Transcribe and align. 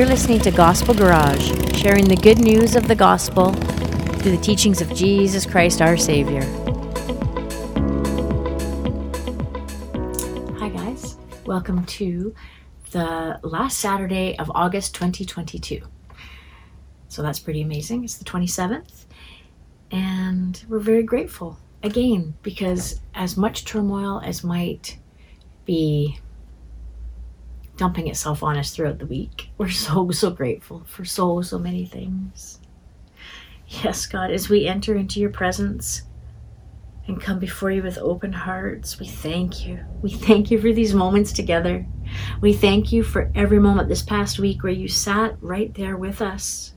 You're 0.00 0.08
listening 0.08 0.40
to 0.40 0.50
Gospel 0.50 0.94
Garage, 0.94 1.76
sharing 1.76 2.08
the 2.08 2.16
good 2.16 2.38
news 2.38 2.74
of 2.74 2.88
the 2.88 2.94
gospel 2.94 3.52
through 3.52 4.30
the 4.30 4.40
teachings 4.40 4.80
of 4.80 4.94
Jesus 4.94 5.44
Christ 5.44 5.82
our 5.82 5.98
Savior. 5.98 6.40
Hi, 10.58 10.70
guys. 10.70 11.18
Welcome 11.44 11.84
to 11.84 12.34
the 12.92 13.38
last 13.42 13.76
Saturday 13.76 14.38
of 14.38 14.50
August 14.54 14.94
2022. 14.94 15.82
So 17.08 17.20
that's 17.20 17.38
pretty 17.38 17.60
amazing. 17.60 18.02
It's 18.02 18.16
the 18.16 18.24
27th, 18.24 19.04
and 19.90 20.64
we're 20.70 20.78
very 20.78 21.02
grateful 21.02 21.58
again 21.82 22.32
because 22.40 23.02
as 23.14 23.36
much 23.36 23.66
turmoil 23.66 24.22
as 24.24 24.42
might 24.42 24.96
be 25.66 26.18
dumping 27.80 28.08
itself 28.08 28.42
on 28.42 28.58
us 28.58 28.72
throughout 28.72 28.98
the 28.98 29.06
week. 29.06 29.48
We're 29.58 29.70
so, 29.70 30.10
so 30.10 30.30
grateful 30.30 30.84
for 30.84 31.06
so, 31.06 31.40
so 31.40 31.58
many 31.58 31.86
things. 31.86 32.60
Yes, 33.66 34.04
God, 34.04 34.30
as 34.30 34.50
we 34.50 34.66
enter 34.66 34.94
into 34.94 35.18
your 35.18 35.30
presence 35.30 36.02
and 37.06 37.18
come 37.18 37.38
before 37.38 37.70
you 37.70 37.82
with 37.82 37.96
open 37.96 38.34
hearts, 38.34 39.00
we 39.00 39.06
thank 39.06 39.66
you. 39.66 39.80
We 40.02 40.10
thank 40.10 40.50
you 40.50 40.60
for 40.60 40.74
these 40.74 40.92
moments 40.92 41.32
together. 41.32 41.86
We 42.42 42.52
thank 42.52 42.92
you 42.92 43.02
for 43.02 43.32
every 43.34 43.58
moment 43.58 43.88
this 43.88 44.02
past 44.02 44.38
week 44.38 44.62
where 44.62 44.72
you 44.72 44.86
sat 44.86 45.36
right 45.40 45.72
there 45.72 45.96
with 45.96 46.20
us, 46.20 46.74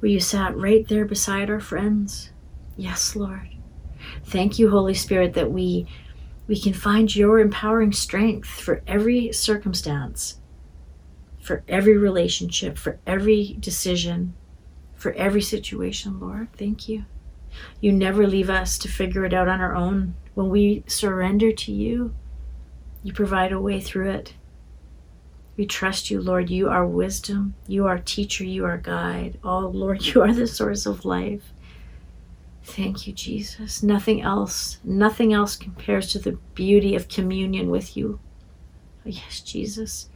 where 0.00 0.12
you 0.12 0.20
sat 0.20 0.54
right 0.54 0.86
there 0.86 1.06
beside 1.06 1.48
our 1.48 1.60
friends. 1.60 2.30
Yes, 2.76 3.16
Lord. 3.16 3.48
Thank 4.24 4.58
you, 4.58 4.68
Holy 4.68 4.94
Spirit, 4.94 5.32
that 5.32 5.50
we 5.50 5.86
we 6.46 6.60
can 6.60 6.74
find 6.74 7.14
your 7.14 7.38
empowering 7.38 7.92
strength 7.92 8.48
for 8.48 8.82
every 8.86 9.32
circumstance 9.32 10.40
for 11.42 11.64
every 11.66 11.96
relationship, 11.98 12.78
for 12.78 13.00
every 13.04 13.56
decision, 13.58 14.32
for 14.94 15.12
every 15.14 15.42
situation, 15.42 16.20
Lord. 16.20 16.48
Thank 16.56 16.88
you. 16.88 17.04
You 17.80 17.92
never 17.92 18.26
leave 18.26 18.48
us 18.48 18.78
to 18.78 18.88
figure 18.88 19.24
it 19.24 19.34
out 19.34 19.48
on 19.48 19.60
our 19.60 19.74
own. 19.74 20.14
When 20.34 20.48
we 20.48 20.84
surrender 20.86 21.52
to 21.52 21.72
you, 21.72 22.14
you 23.02 23.12
provide 23.12 23.50
a 23.50 23.60
way 23.60 23.80
through 23.80 24.10
it. 24.10 24.34
We 25.56 25.66
trust 25.66 26.10
you, 26.10 26.20
Lord. 26.20 26.48
You 26.48 26.68
are 26.68 26.86
wisdom. 26.86 27.54
You 27.66 27.86
are 27.86 27.98
teacher. 27.98 28.44
You 28.44 28.64
are 28.64 28.78
guide. 28.78 29.38
Oh, 29.42 29.58
Lord, 29.58 30.06
you 30.14 30.22
are 30.22 30.32
the 30.32 30.46
source 30.46 30.86
of 30.86 31.04
life. 31.04 31.52
Thank 32.62 33.08
you, 33.08 33.12
Jesus. 33.12 33.82
Nothing 33.82 34.22
else, 34.22 34.78
nothing 34.84 35.32
else 35.32 35.56
compares 35.56 36.12
to 36.12 36.20
the 36.20 36.38
beauty 36.54 36.94
of 36.94 37.08
communion 37.08 37.68
with 37.68 37.96
you. 37.96 38.20
Oh, 39.04 39.10
yes, 39.10 39.40
Jesus. 39.40 40.08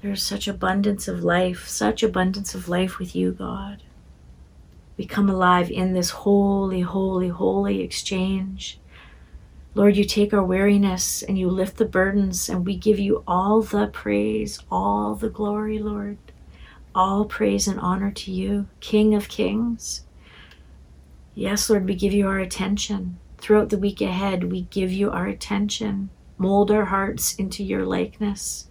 There's 0.00 0.22
such 0.22 0.46
abundance 0.46 1.08
of 1.08 1.24
life, 1.24 1.66
such 1.66 2.04
abundance 2.04 2.54
of 2.54 2.68
life 2.68 3.00
with 3.00 3.16
you, 3.16 3.32
God. 3.32 3.82
We 4.96 5.06
come 5.06 5.28
alive 5.28 5.70
in 5.72 5.92
this 5.92 6.10
holy, 6.10 6.82
holy, 6.82 7.28
holy 7.28 7.82
exchange. 7.82 8.78
Lord, 9.74 9.96
you 9.96 10.04
take 10.04 10.32
our 10.32 10.42
weariness 10.42 11.22
and 11.22 11.36
you 11.36 11.50
lift 11.50 11.78
the 11.78 11.84
burdens, 11.84 12.48
and 12.48 12.64
we 12.64 12.76
give 12.76 13.00
you 13.00 13.24
all 13.26 13.60
the 13.60 13.88
praise, 13.88 14.60
all 14.70 15.16
the 15.16 15.28
glory, 15.28 15.80
Lord. 15.80 16.18
All 16.94 17.24
praise 17.24 17.66
and 17.66 17.80
honor 17.80 18.12
to 18.12 18.30
you, 18.30 18.68
King 18.78 19.14
of 19.14 19.28
Kings. 19.28 20.04
Yes, 21.34 21.68
Lord, 21.68 21.86
we 21.86 21.96
give 21.96 22.12
you 22.12 22.28
our 22.28 22.38
attention. 22.38 23.18
Throughout 23.38 23.70
the 23.70 23.78
week 23.78 24.00
ahead, 24.00 24.50
we 24.50 24.62
give 24.62 24.92
you 24.92 25.10
our 25.10 25.26
attention. 25.26 26.10
Mold 26.38 26.70
our 26.70 26.86
hearts 26.86 27.34
into 27.34 27.64
your 27.64 27.84
likeness. 27.84 28.67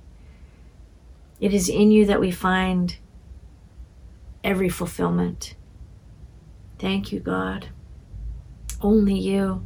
It 1.40 1.54
is 1.54 1.70
in 1.70 1.92
you 1.92 2.06
that 2.06 2.20
we 2.20 2.32
find 2.32 2.98
every 4.44 4.70
fulfillment. 4.70 5.56
Thank 6.80 7.12
you, 7.12 7.20
God. 7.20 7.70
Only 8.82 9.18
you. 9.20 9.66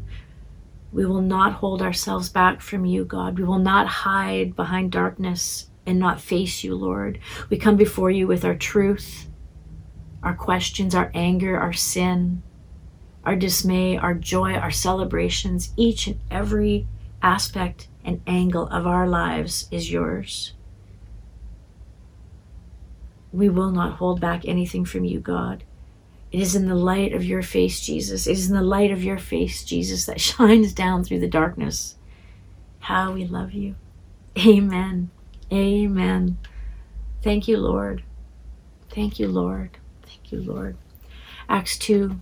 We 0.91 1.05
will 1.05 1.21
not 1.21 1.53
hold 1.53 1.81
ourselves 1.81 2.29
back 2.29 2.61
from 2.61 2.85
you, 2.85 3.05
God. 3.05 3.37
We 3.37 3.45
will 3.45 3.59
not 3.59 3.87
hide 3.87 4.55
behind 4.55 4.91
darkness 4.91 5.69
and 5.85 5.97
not 5.97 6.19
face 6.19 6.63
you, 6.63 6.75
Lord. 6.75 7.19
We 7.49 7.57
come 7.57 7.77
before 7.77 8.11
you 8.11 8.27
with 8.27 8.43
our 8.43 8.55
truth, 8.55 9.27
our 10.21 10.35
questions, 10.35 10.93
our 10.93 11.11
anger, 11.13 11.57
our 11.57 11.73
sin, 11.73 12.43
our 13.23 13.35
dismay, 13.35 13.97
our 13.97 14.13
joy, 14.13 14.55
our 14.55 14.71
celebrations. 14.71 15.71
Each 15.77 16.07
and 16.07 16.19
every 16.29 16.87
aspect 17.21 17.87
and 18.03 18.21
angle 18.27 18.67
of 18.67 18.85
our 18.85 19.07
lives 19.07 19.67
is 19.71 19.91
yours. 19.91 20.53
We 23.31 23.49
will 23.49 23.71
not 23.71 23.93
hold 23.93 24.19
back 24.19 24.45
anything 24.45 24.85
from 24.85 25.05
you, 25.05 25.19
God. 25.19 25.63
It 26.31 26.39
is 26.39 26.55
in 26.55 26.67
the 26.67 26.75
light 26.75 27.13
of 27.13 27.25
your 27.25 27.41
face, 27.41 27.81
Jesus. 27.81 28.25
It 28.25 28.33
is 28.33 28.49
in 28.49 28.55
the 28.55 28.61
light 28.61 28.91
of 28.91 29.03
your 29.03 29.17
face, 29.17 29.63
Jesus, 29.63 30.05
that 30.05 30.21
shines 30.21 30.73
down 30.73 31.03
through 31.03 31.19
the 31.19 31.27
darkness. 31.27 31.95
How 32.79 33.11
we 33.11 33.25
love 33.25 33.51
you. 33.51 33.75
Amen. 34.37 35.11
Amen. 35.51 36.37
Thank 37.21 37.47
you, 37.47 37.57
Lord. 37.57 38.03
Thank 38.89 39.19
you, 39.19 39.27
Lord. 39.27 39.77
Thank 40.03 40.31
you, 40.31 40.41
Lord. 40.41 40.77
Acts 41.49 41.77
2, 41.77 42.19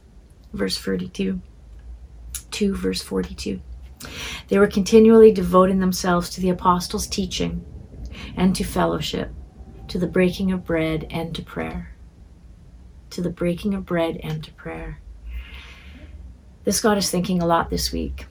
verse 0.53 0.75
42. 0.75 1.39
2, 2.51 2.75
verse 2.75 3.01
42. 3.01 3.61
They 4.47 4.57
were 4.57 4.67
continually 4.67 5.31
devoting 5.31 5.79
themselves 5.79 6.29
to 6.31 6.41
the 6.41 6.49
apostles' 6.49 7.07
teaching 7.07 7.63
and 8.35 8.55
to 8.55 8.63
fellowship 8.63 9.31
to 9.89 9.97
the 9.97 10.07
breaking 10.07 10.51
of 10.51 10.65
bread 10.65 11.07
and 11.09 11.35
to 11.35 11.41
prayer. 11.41 11.91
To 13.11 13.21
the 13.21 13.29
breaking 13.29 13.73
of 13.73 13.85
bread 13.85 14.19
and 14.23 14.43
to 14.43 14.51
prayer. 14.53 14.99
This 16.63 16.79
got 16.79 16.97
us 16.97 17.09
thinking 17.09 17.41
a 17.41 17.47
lot 17.47 17.69
this 17.69 17.91
week. 17.91 18.27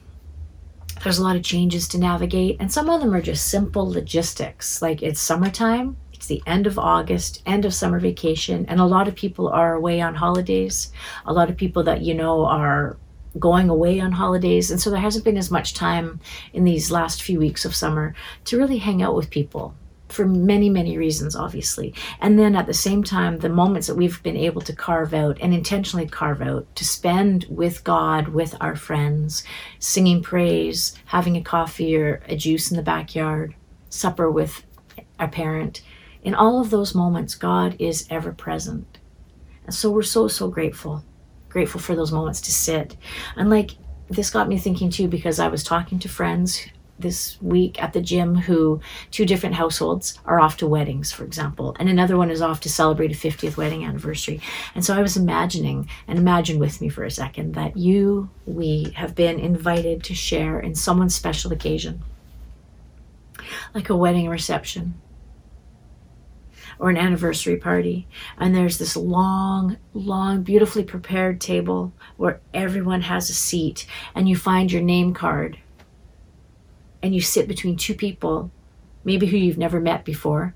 There's 1.03 1.19
a 1.19 1.25
lot 1.25 1.37
of 1.37 1.43
changes 1.43 1.89
to 1.89 1.99
navigate, 1.99 2.57
and 2.61 2.73
some 2.73 2.89
of 2.89 3.01
them 3.01 3.15
are 3.15 3.23
just 3.23 3.49
simple 3.49 3.89
logistics. 3.89 4.81
Like 4.81 5.03
it's 5.03 5.21
summertime, 5.21 5.97
it's 6.13 6.27
the 6.27 6.43
end 6.47 6.67
of 6.67 6.79
August, 6.79 7.43
end 7.47 7.65
of 7.65 7.75
summer 7.75 7.99
vacation, 7.99 8.67
and 8.67 8.81
a 8.81 8.85
lot 8.85 9.09
of 9.09 9.15
people 9.15 9.49
are 9.49 9.75
away 9.75 10.01
on 10.01 10.15
holidays. 10.15 10.93
A 11.27 11.33
lot 11.33 11.51
of 11.51 11.57
people 11.57 11.83
that 11.85 12.03
you 12.03 12.15
know 12.15 12.45
are 12.45 12.97
going 13.39 13.69
away 13.69 14.01
on 14.01 14.13
holidays. 14.13 14.71
And 14.71 14.81
so 14.81 14.91
there 14.91 15.01
hasn't 15.01 15.25
been 15.25 15.37
as 15.37 15.51
much 15.51 15.75
time 15.75 16.21
in 16.53 16.65
these 16.65 16.91
last 16.91 17.23
few 17.23 17.39
weeks 17.39 17.65
of 17.65 17.77
summer 17.77 18.15
to 18.47 18.59
really 18.59 18.79
hang 18.79 19.03
out 19.03 19.15
with 19.15 19.31
people 19.31 19.75
for 20.19 20.27
many, 20.27 20.69
many 20.69 20.99
reasons, 20.99 21.37
obviously. 21.37 21.95
And 22.21 22.37
then 22.41 22.57
at 22.57 22.67
the 22.67 22.75
same 22.75 23.05
time, 23.05 23.39
the 23.39 23.49
moments 23.49 23.87
that 23.87 23.95
we've 23.95 24.21
been 24.25 24.37
able 24.37 24.61
to 24.63 24.75
carve 24.75 25.15
out 25.15 25.39
and 25.41 25.55
intentionally 25.55 26.09
carve 26.09 26.43
out 26.43 26.67
to 26.75 26.85
spend 26.85 27.47
with 27.49 27.85
God, 27.85 28.27
with 28.27 28.57
our 28.61 28.75
friends, 28.75 29.45
singing 29.79 30.21
praise, 30.21 30.93
having 31.05 31.37
a 31.37 31.41
coffee 31.41 31.97
or 31.97 32.21
a 32.27 32.35
juice 32.35 32.69
in 32.69 32.77
the 32.77 32.83
backyard, 32.83 33.55
supper 33.91 34.29
with 34.29 34.65
a 35.21 35.29
parent. 35.29 35.83
In 36.25 36.35
all 36.35 36.61
of 36.61 36.71
those 36.71 36.97
moments, 36.97 37.37
God 37.37 37.77
is 37.79 38.05
ever 38.11 38.33
present. 38.33 38.99
And 39.67 39.75
so 39.75 39.89
we're 39.89 40.03
so, 40.03 40.27
so 40.27 40.49
grateful. 40.49 41.05
Grateful 41.49 41.81
for 41.81 41.95
those 41.95 42.11
moments 42.11 42.41
to 42.41 42.51
sit. 42.51 42.97
And 43.37 43.51
like, 43.51 43.77
this 44.11 44.31
got 44.31 44.49
me 44.49 44.59
thinking 44.59 44.91
too 44.91 45.07
because 45.07 45.39
I 45.39 45.47
was 45.47 45.63
talking 45.63 46.01
to 46.01 46.09
friends 46.09 46.67
this 46.99 47.41
week 47.41 47.81
at 47.83 47.93
the 47.93 48.01
gym 48.01 48.35
who 48.35 48.81
two 49.11 49.25
different 49.25 49.55
households 49.55 50.19
are 50.25 50.41
off 50.41 50.57
to 50.59 50.67
weddings, 50.67 51.13
for 51.13 51.25
example, 51.25 51.77
and 51.79 51.89
another 51.89 52.17
one 52.17 52.31
is 52.31 52.43
off 52.43 52.61
to 52.61 52.69
celebrate 52.69 53.13
a 53.13 53.15
50th 53.15 53.57
wedding 53.57 53.85
anniversary. 53.85 54.41
And 54.75 54.85
so 54.85 54.97
I 54.97 55.03
was 55.03 55.17
imagining, 55.17 55.89
and 56.07 56.19
imagine 56.19 56.59
with 56.59 56.81
me 56.81 56.89
for 56.89 57.05
a 57.05 57.11
second, 57.11 57.55
that 57.55 57.77
you, 57.77 58.31
we 58.47 58.93
have 58.97 59.15
been 59.15 59.39
invited 59.39 60.03
to 60.05 60.15
share 60.15 60.61
in 60.61 60.75
someone's 60.75 61.15
special 61.15 61.53
occasion, 61.53 62.03
like 63.75 63.91
a 63.91 63.97
wedding 63.97 64.29
reception 64.29 64.95
or 66.79 66.91
an 66.91 66.97
anniversary 66.97 67.57
party. 67.57 68.07
And 68.39 68.55
there's 68.55 68.79
this 68.79 68.97
long, 68.97 69.79
long, 69.95 70.43
beautifully 70.43 70.85
prepared 70.85 71.41
table 71.41 71.93
where 72.17 72.41
everyone 72.55 73.03
has 73.03 73.31
a 73.31 73.35
seat, 73.35 73.87
and 74.15 74.29
you 74.29 74.37
find 74.37 74.71
your 74.71 74.83
name 74.83 75.13
card 75.15 75.59
and 77.03 77.15
you 77.15 77.21
sit 77.21 77.49
between 77.49 77.77
two 77.77 77.95
people, 77.95 78.51
maybe 79.05 79.27
who 79.27 79.37
you've 79.37 79.59
never 79.59 79.81
met 79.81 80.05
before, 80.05 80.55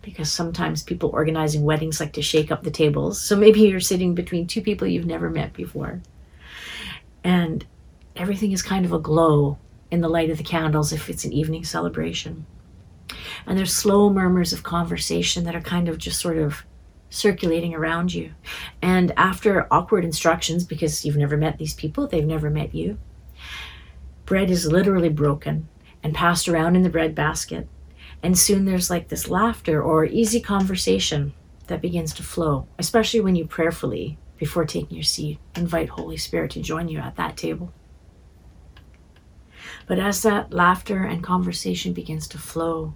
because 0.00 0.32
sometimes 0.32 0.82
people 0.82 1.10
organizing 1.12 1.62
weddings 1.62 2.00
like 2.00 2.12
to 2.14 2.22
shake 2.22 2.50
up 2.50 2.62
the 2.62 2.70
tables. 2.70 3.20
So 3.20 3.36
maybe 3.36 3.60
you're 3.60 3.80
sitting 3.80 4.14
between 4.14 4.46
two 4.46 4.62
people 4.62 4.86
you've 4.86 5.06
never 5.06 5.30
met 5.30 5.52
before. 5.52 6.02
And 7.22 7.64
everything 8.16 8.52
is 8.52 8.62
kind 8.62 8.84
of 8.84 8.92
aglow 8.92 9.58
in 9.90 10.00
the 10.00 10.08
light 10.08 10.30
of 10.30 10.38
the 10.38 10.44
candles 10.44 10.92
if 10.92 11.08
it's 11.08 11.24
an 11.24 11.32
evening 11.32 11.64
celebration. 11.64 12.46
And 13.46 13.58
there's 13.58 13.74
slow 13.74 14.10
murmurs 14.10 14.52
of 14.52 14.62
conversation 14.62 15.44
that 15.44 15.54
are 15.54 15.60
kind 15.60 15.88
of 15.88 15.98
just 15.98 16.20
sort 16.20 16.38
of 16.38 16.64
circulating 17.10 17.74
around 17.74 18.14
you. 18.14 18.32
And 18.80 19.12
after 19.16 19.66
awkward 19.70 20.04
instructions, 20.04 20.64
because 20.64 21.04
you've 21.04 21.16
never 21.16 21.36
met 21.36 21.58
these 21.58 21.74
people, 21.74 22.06
they've 22.06 22.24
never 22.24 22.50
met 22.50 22.74
you, 22.74 22.98
bread 24.24 24.50
is 24.50 24.66
literally 24.66 25.10
broken 25.10 25.68
and 26.02 26.14
passed 26.14 26.48
around 26.48 26.76
in 26.76 26.82
the 26.82 26.90
bread 26.90 27.14
basket. 27.14 27.68
And 28.22 28.38
soon 28.38 28.64
there's 28.64 28.90
like 28.90 29.08
this 29.08 29.28
laughter 29.28 29.82
or 29.82 30.04
easy 30.04 30.40
conversation 30.40 31.32
that 31.66 31.80
begins 31.80 32.12
to 32.14 32.22
flow, 32.22 32.66
especially 32.78 33.20
when 33.20 33.36
you 33.36 33.46
prayerfully, 33.46 34.18
before 34.36 34.64
taking 34.64 34.96
your 34.96 35.04
seat, 35.04 35.38
invite 35.56 35.90
Holy 35.90 36.16
Spirit 36.16 36.50
to 36.52 36.60
join 36.60 36.88
you 36.88 36.98
at 36.98 37.16
that 37.16 37.36
table. 37.36 37.72
But 39.86 39.98
as 39.98 40.22
that 40.22 40.52
laughter 40.52 41.04
and 41.04 41.22
conversation 41.22 41.92
begins 41.92 42.26
to 42.28 42.38
flow, 42.38 42.94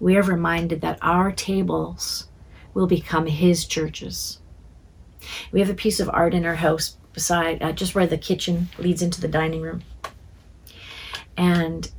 we 0.00 0.16
are 0.16 0.22
reminded 0.22 0.80
that 0.80 0.98
our 1.02 1.32
tables 1.32 2.28
will 2.74 2.86
become 2.86 3.26
His 3.26 3.64
churches. 3.64 4.40
We 5.52 5.60
have 5.60 5.70
a 5.70 5.74
piece 5.74 6.00
of 6.00 6.10
art 6.12 6.34
in 6.34 6.44
our 6.44 6.56
house 6.56 6.96
beside, 7.12 7.62
uh, 7.62 7.72
just 7.72 7.94
where 7.94 8.06
the 8.06 8.18
kitchen 8.18 8.68
leads 8.78 9.02
into 9.02 9.20
the 9.20 9.28
dining 9.28 9.62
room. 9.62 9.82
And 11.36 11.90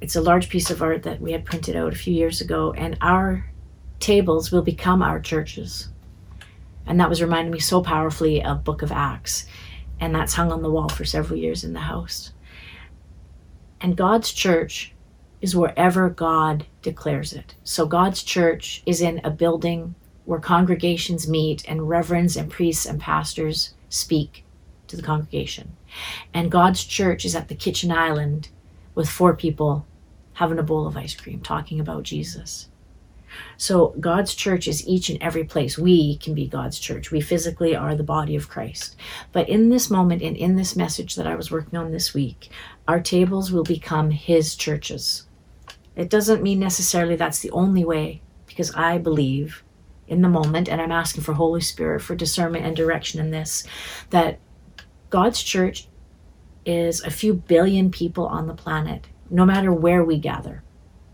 it's 0.00 0.16
a 0.16 0.20
large 0.20 0.48
piece 0.48 0.70
of 0.70 0.82
art 0.82 1.02
that 1.02 1.20
we 1.20 1.32
had 1.32 1.44
printed 1.44 1.76
out 1.76 1.92
a 1.92 1.96
few 1.96 2.14
years 2.14 2.40
ago, 2.40 2.72
and 2.72 2.96
our 3.00 3.50
tables 3.98 4.50
will 4.50 4.62
become 4.62 5.02
our 5.02 5.20
churches. 5.20 5.88
And 6.86 6.98
that 6.98 7.10
was 7.10 7.22
reminding 7.22 7.52
me 7.52 7.60
so 7.60 7.82
powerfully 7.82 8.42
of 8.42 8.64
Book 8.64 8.82
of 8.82 8.90
Acts. 8.90 9.46
And 10.00 10.14
that's 10.14 10.34
hung 10.34 10.50
on 10.50 10.62
the 10.62 10.70
wall 10.70 10.88
for 10.88 11.04
several 11.04 11.38
years 11.38 11.62
in 11.62 11.74
the 11.74 11.80
house. 11.80 12.32
And 13.80 13.96
God's 13.96 14.32
church 14.32 14.94
is 15.40 15.54
wherever 15.54 16.08
God 16.08 16.66
declares 16.82 17.32
it. 17.32 17.54
So 17.64 17.86
God's 17.86 18.22
church 18.22 18.82
is 18.86 19.00
in 19.00 19.20
a 19.24 19.30
building 19.30 19.94
where 20.24 20.40
congregations 20.40 21.28
meet 21.28 21.68
and 21.68 21.88
reverends 21.88 22.36
and 22.36 22.50
priests 22.50 22.86
and 22.86 23.00
pastors 23.00 23.74
speak 23.88 24.44
to 24.88 24.96
the 24.96 25.02
congregation. 25.02 25.76
And 26.32 26.50
God's 26.50 26.84
church 26.84 27.24
is 27.24 27.34
at 27.34 27.48
the 27.48 27.54
kitchen 27.54 27.90
island 27.90 28.48
with 28.94 29.08
four 29.08 29.34
people 29.34 29.86
having 30.34 30.58
a 30.58 30.62
bowl 30.62 30.86
of 30.86 30.96
ice 30.96 31.14
cream 31.14 31.40
talking 31.40 31.80
about 31.80 32.02
Jesus. 32.02 32.68
So 33.56 33.94
God's 34.00 34.34
church 34.34 34.66
is 34.66 34.86
each 34.88 35.08
and 35.08 35.22
every 35.22 35.44
place. 35.44 35.78
We 35.78 36.16
can 36.16 36.34
be 36.34 36.48
God's 36.48 36.80
church. 36.80 37.10
We 37.10 37.20
physically 37.20 37.76
are 37.76 37.94
the 37.94 38.02
body 38.02 38.34
of 38.34 38.48
Christ. 38.48 38.96
But 39.32 39.48
in 39.48 39.68
this 39.68 39.88
moment 39.90 40.22
and 40.22 40.36
in 40.36 40.56
this 40.56 40.74
message 40.74 41.14
that 41.14 41.26
I 41.26 41.36
was 41.36 41.50
working 41.50 41.78
on 41.78 41.92
this 41.92 42.12
week, 42.12 42.50
our 42.88 43.00
tables 43.00 43.52
will 43.52 43.62
become 43.62 44.10
his 44.10 44.56
churches. 44.56 45.26
It 45.94 46.10
doesn't 46.10 46.42
mean 46.42 46.58
necessarily 46.58 47.14
that's 47.14 47.40
the 47.40 47.50
only 47.50 47.84
way, 47.84 48.22
because 48.46 48.74
I 48.74 48.98
believe 48.98 49.62
in 50.08 50.22
the 50.22 50.28
moment, 50.28 50.68
and 50.68 50.80
I'm 50.80 50.90
asking 50.90 51.22
for 51.22 51.34
Holy 51.34 51.60
Spirit 51.60 52.02
for 52.02 52.16
discernment 52.16 52.64
and 52.64 52.74
direction 52.74 53.20
in 53.20 53.30
this, 53.30 53.64
that 54.10 54.40
God's 55.08 55.42
church 55.42 55.86
is 56.64 57.02
a 57.02 57.10
few 57.10 57.34
billion 57.34 57.90
people 57.90 58.26
on 58.26 58.46
the 58.46 58.54
planet, 58.54 59.06
no 59.30 59.44
matter 59.44 59.72
where 59.72 60.04
we 60.04 60.18
gather 60.18 60.62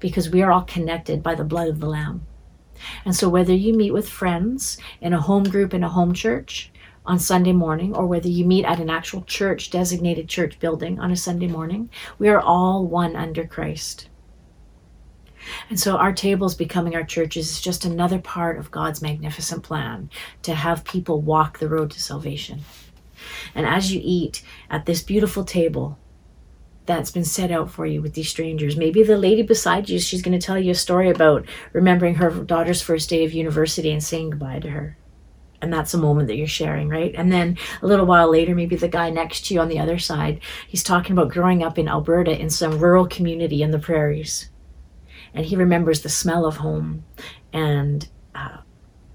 because 0.01 0.31
we 0.31 0.43
are 0.43 0.53
all 0.53 0.63
connected 0.63 1.23
by 1.23 1.35
the 1.35 1.45
blood 1.45 1.69
of 1.69 1.81
the 1.81 1.89
Lamb. 1.89 2.27
And 3.05 3.17
so, 3.17 3.29
whether 3.29 3.55
you 3.55 3.73
meet 3.73 3.93
with 3.93 4.09
friends 4.09 4.79
in 5.01 5.13
a 5.13 5.21
home 5.21 5.45
group 5.45 5.73
in 5.73 5.83
a 5.83 5.89
home 5.89 6.13
church 6.13 6.71
on 7.07 7.19
Sunday 7.19 7.53
morning, 7.53 7.95
or 7.95 8.07
whether 8.07 8.29
you 8.29 8.45
meet 8.45 8.65
at 8.65 8.81
an 8.81 8.91
actual 8.91 9.23
church, 9.23 9.71
designated 9.71 10.29
church 10.29 10.59
building 10.59 11.01
on 11.01 11.11
a 11.11 11.17
Sunday 11.17 11.47
morning, 11.47 11.89
we 12.19 12.29
are 12.29 12.41
all 12.41 12.85
one 12.85 13.17
under 13.17 13.47
Christ. 13.47 14.09
And 15.71 15.81
so, 15.81 15.97
our 15.97 16.13
tables 16.13 16.55
becoming 16.55 16.95
our 16.95 17.05
churches 17.05 17.51
is 17.51 17.61
just 17.61 17.85
another 17.85 18.19
part 18.19 18.59
of 18.59 18.71
God's 18.71 19.01
magnificent 19.01 19.63
plan 19.63 20.11
to 20.43 20.55
have 20.55 20.85
people 20.85 21.23
walk 21.23 21.59
the 21.59 21.69
road 21.69 21.91
to 21.93 22.03
salvation. 22.03 22.61
And 23.55 23.67
as 23.67 23.93
you 23.93 24.01
eat 24.03 24.43
at 24.71 24.87
this 24.87 25.03
beautiful 25.03 25.45
table, 25.45 25.99
that's 26.87 27.11
been 27.11 27.25
set 27.25 27.51
out 27.51 27.71
for 27.71 27.85
you 27.85 28.01
with 28.01 28.15
these 28.15 28.29
strangers. 28.29 28.77
Maybe 28.77 29.03
the 29.03 29.19
lady 29.19 29.43
beside 29.43 29.89
you, 29.89 29.99
she's 29.99 30.23
going 30.23 30.39
to 30.39 30.45
tell 30.45 30.59
you 30.59 30.71
a 30.71 30.77
story 30.77 31.11
about 31.11 31.45
remembering 31.73 32.15
her 32.17 32.31
daughter's 32.31 32.81
first 32.81 33.11
day 33.11 33.25
of 33.25 33.33
university 33.33 33.91
and 33.91 34.03
saying 34.03 34.31
goodbye 34.31 34.61
to 34.61 34.71
her. 34.71 34.97
And 35.61 35.73
that's 35.73 35.95
a 35.95 35.99
moment 35.99 36.29
that 36.29 36.37
you're 36.37 36.47
sharing, 36.47 36.89
right? 36.89 37.15
And 37.17 37.33
then 37.33 37.59
a 37.83 37.87
little 37.87 38.07
while 38.07 38.31
later, 38.31 38.55
maybe 38.55 38.77
the 38.77 38.89
guy 38.89 39.11
next 39.11 39.47
to 39.47 39.55
you 39.55 39.61
on 39.61 39.69
the 39.69 39.79
other 39.79 39.99
side, 39.99 40.41
he's 40.69 40.83
talking 40.83 41.13
about 41.13 41.33
growing 41.33 41.63
up 41.63 41.79
in 41.79 41.89
Alberta 41.89 42.39
in 42.39 42.51
some 42.51 42.79
rural 42.79 43.07
community 43.07 43.63
in 43.63 43.71
the 43.71 43.79
prairies. 43.79 44.51
And 45.35 45.47
he 45.47 45.57
remembers 45.57 46.03
the 46.03 46.09
smell 46.09 46.47
of 46.47 46.59
home 46.59 47.05
and 47.53 48.07
uh, 48.35 48.59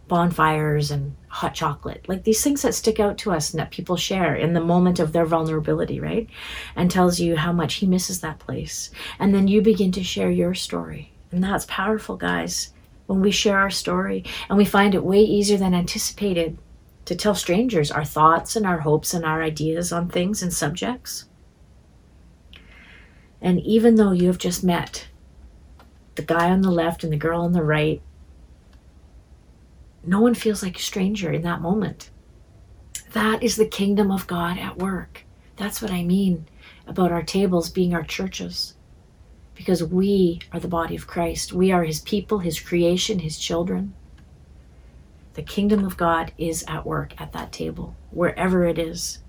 bonfires 0.08 0.92
and 0.92 1.16
hot 1.32 1.54
chocolate, 1.54 2.04
like 2.10 2.26
these 2.26 2.44
things 2.44 2.62
that 2.62 2.76
stick 2.76 3.00
out 3.00 3.18
to 3.18 3.32
us 3.32 3.52
and 3.52 3.60
that 3.60 3.72
people 3.72 3.96
share 3.96 4.36
in 4.36 4.52
the 4.52 4.60
moment 4.60 5.00
of 5.00 5.14
their 5.14 5.26
vulnerability, 5.26 5.98
right? 5.98 6.30
And 6.76 6.92
tells 6.92 7.22
you 7.22 7.38
how 7.38 7.54
much 7.54 7.76
he 7.76 7.86
misses 7.86 8.20
that 8.20 8.40
place. 8.40 8.92
And 9.18 9.34
then 9.34 9.48
you 9.48 9.62
begin 9.62 9.94
to 9.94 10.04
share 10.04 10.30
your 10.30 10.54
story. 10.54 11.14
And 11.32 11.42
that's 11.42 11.66
powerful, 11.68 12.18
guys, 12.18 12.74
when 13.06 13.22
we 13.22 13.32
share 13.32 13.58
our 13.58 13.70
story 13.70 14.26
and 14.50 14.58
we 14.58 14.66
find 14.66 14.94
it 14.94 15.06
way 15.06 15.22
easier 15.22 15.58
than 15.58 15.74
anticipated 15.74 16.58
to 17.06 17.16
tell 17.16 17.34
strangers 17.34 17.92
our 17.92 18.04
thoughts 18.04 18.58
and 18.58 18.66
our 18.66 18.80
hopes 18.80 19.14
and 19.14 19.24
our 19.24 19.42
ideas 19.42 19.94
on 19.94 20.10
things 20.10 20.44
and 20.44 20.54
subjects. 20.54 21.26
And 23.42 23.62
even 23.62 23.96
though 23.96 24.12
you 24.12 24.28
have 24.28 24.38
just 24.38 24.66
met 24.66 25.08
the 26.16 26.22
guy 26.24 26.50
on 26.50 26.62
the 26.62 26.72
left 26.72 27.06
and 27.06 27.14
the 27.14 27.18
girl 27.18 27.42
on 27.42 27.54
the 27.54 27.64
right, 27.64 28.02
no 30.04 30.20
one 30.20 30.34
feels 30.34 30.64
like 30.64 30.78
a 30.78 30.82
stranger 30.82 31.32
in 31.32 31.44
that 31.44 31.62
moment. 31.62 32.10
That 33.14 33.44
is 33.44 33.56
the 33.56 33.66
kingdom 33.66 34.12
of 34.12 34.28
God 34.28 34.58
at 34.58 34.78
work. 34.78 35.26
That's 35.58 35.82
what 35.82 35.92
I 35.92 36.04
mean 36.04 36.48
about 36.88 37.12
our 37.12 37.24
tables 37.24 37.70
being 37.70 37.94
our 37.94 38.04
churches. 38.04 38.76
Because 39.54 39.84
we 39.84 40.40
are 40.52 40.60
the 40.60 40.68
body 40.68 40.96
of 40.96 41.08
Christ. 41.08 41.54
We 41.54 41.72
are 41.72 41.84
his 41.84 42.02
people, 42.02 42.40
his 42.40 42.60
creation, 42.60 43.20
his 43.20 43.38
children. 43.38 43.94
The 45.34 45.44
kingdom 45.44 45.86
of 45.86 45.98
God 45.98 46.32
is 46.38 46.66
at 46.68 46.86
work 46.86 47.14
at 47.22 47.32
that 47.34 47.52
table, 47.52 47.96
wherever 48.10 48.66
it 48.66 48.80
is. 48.80 49.20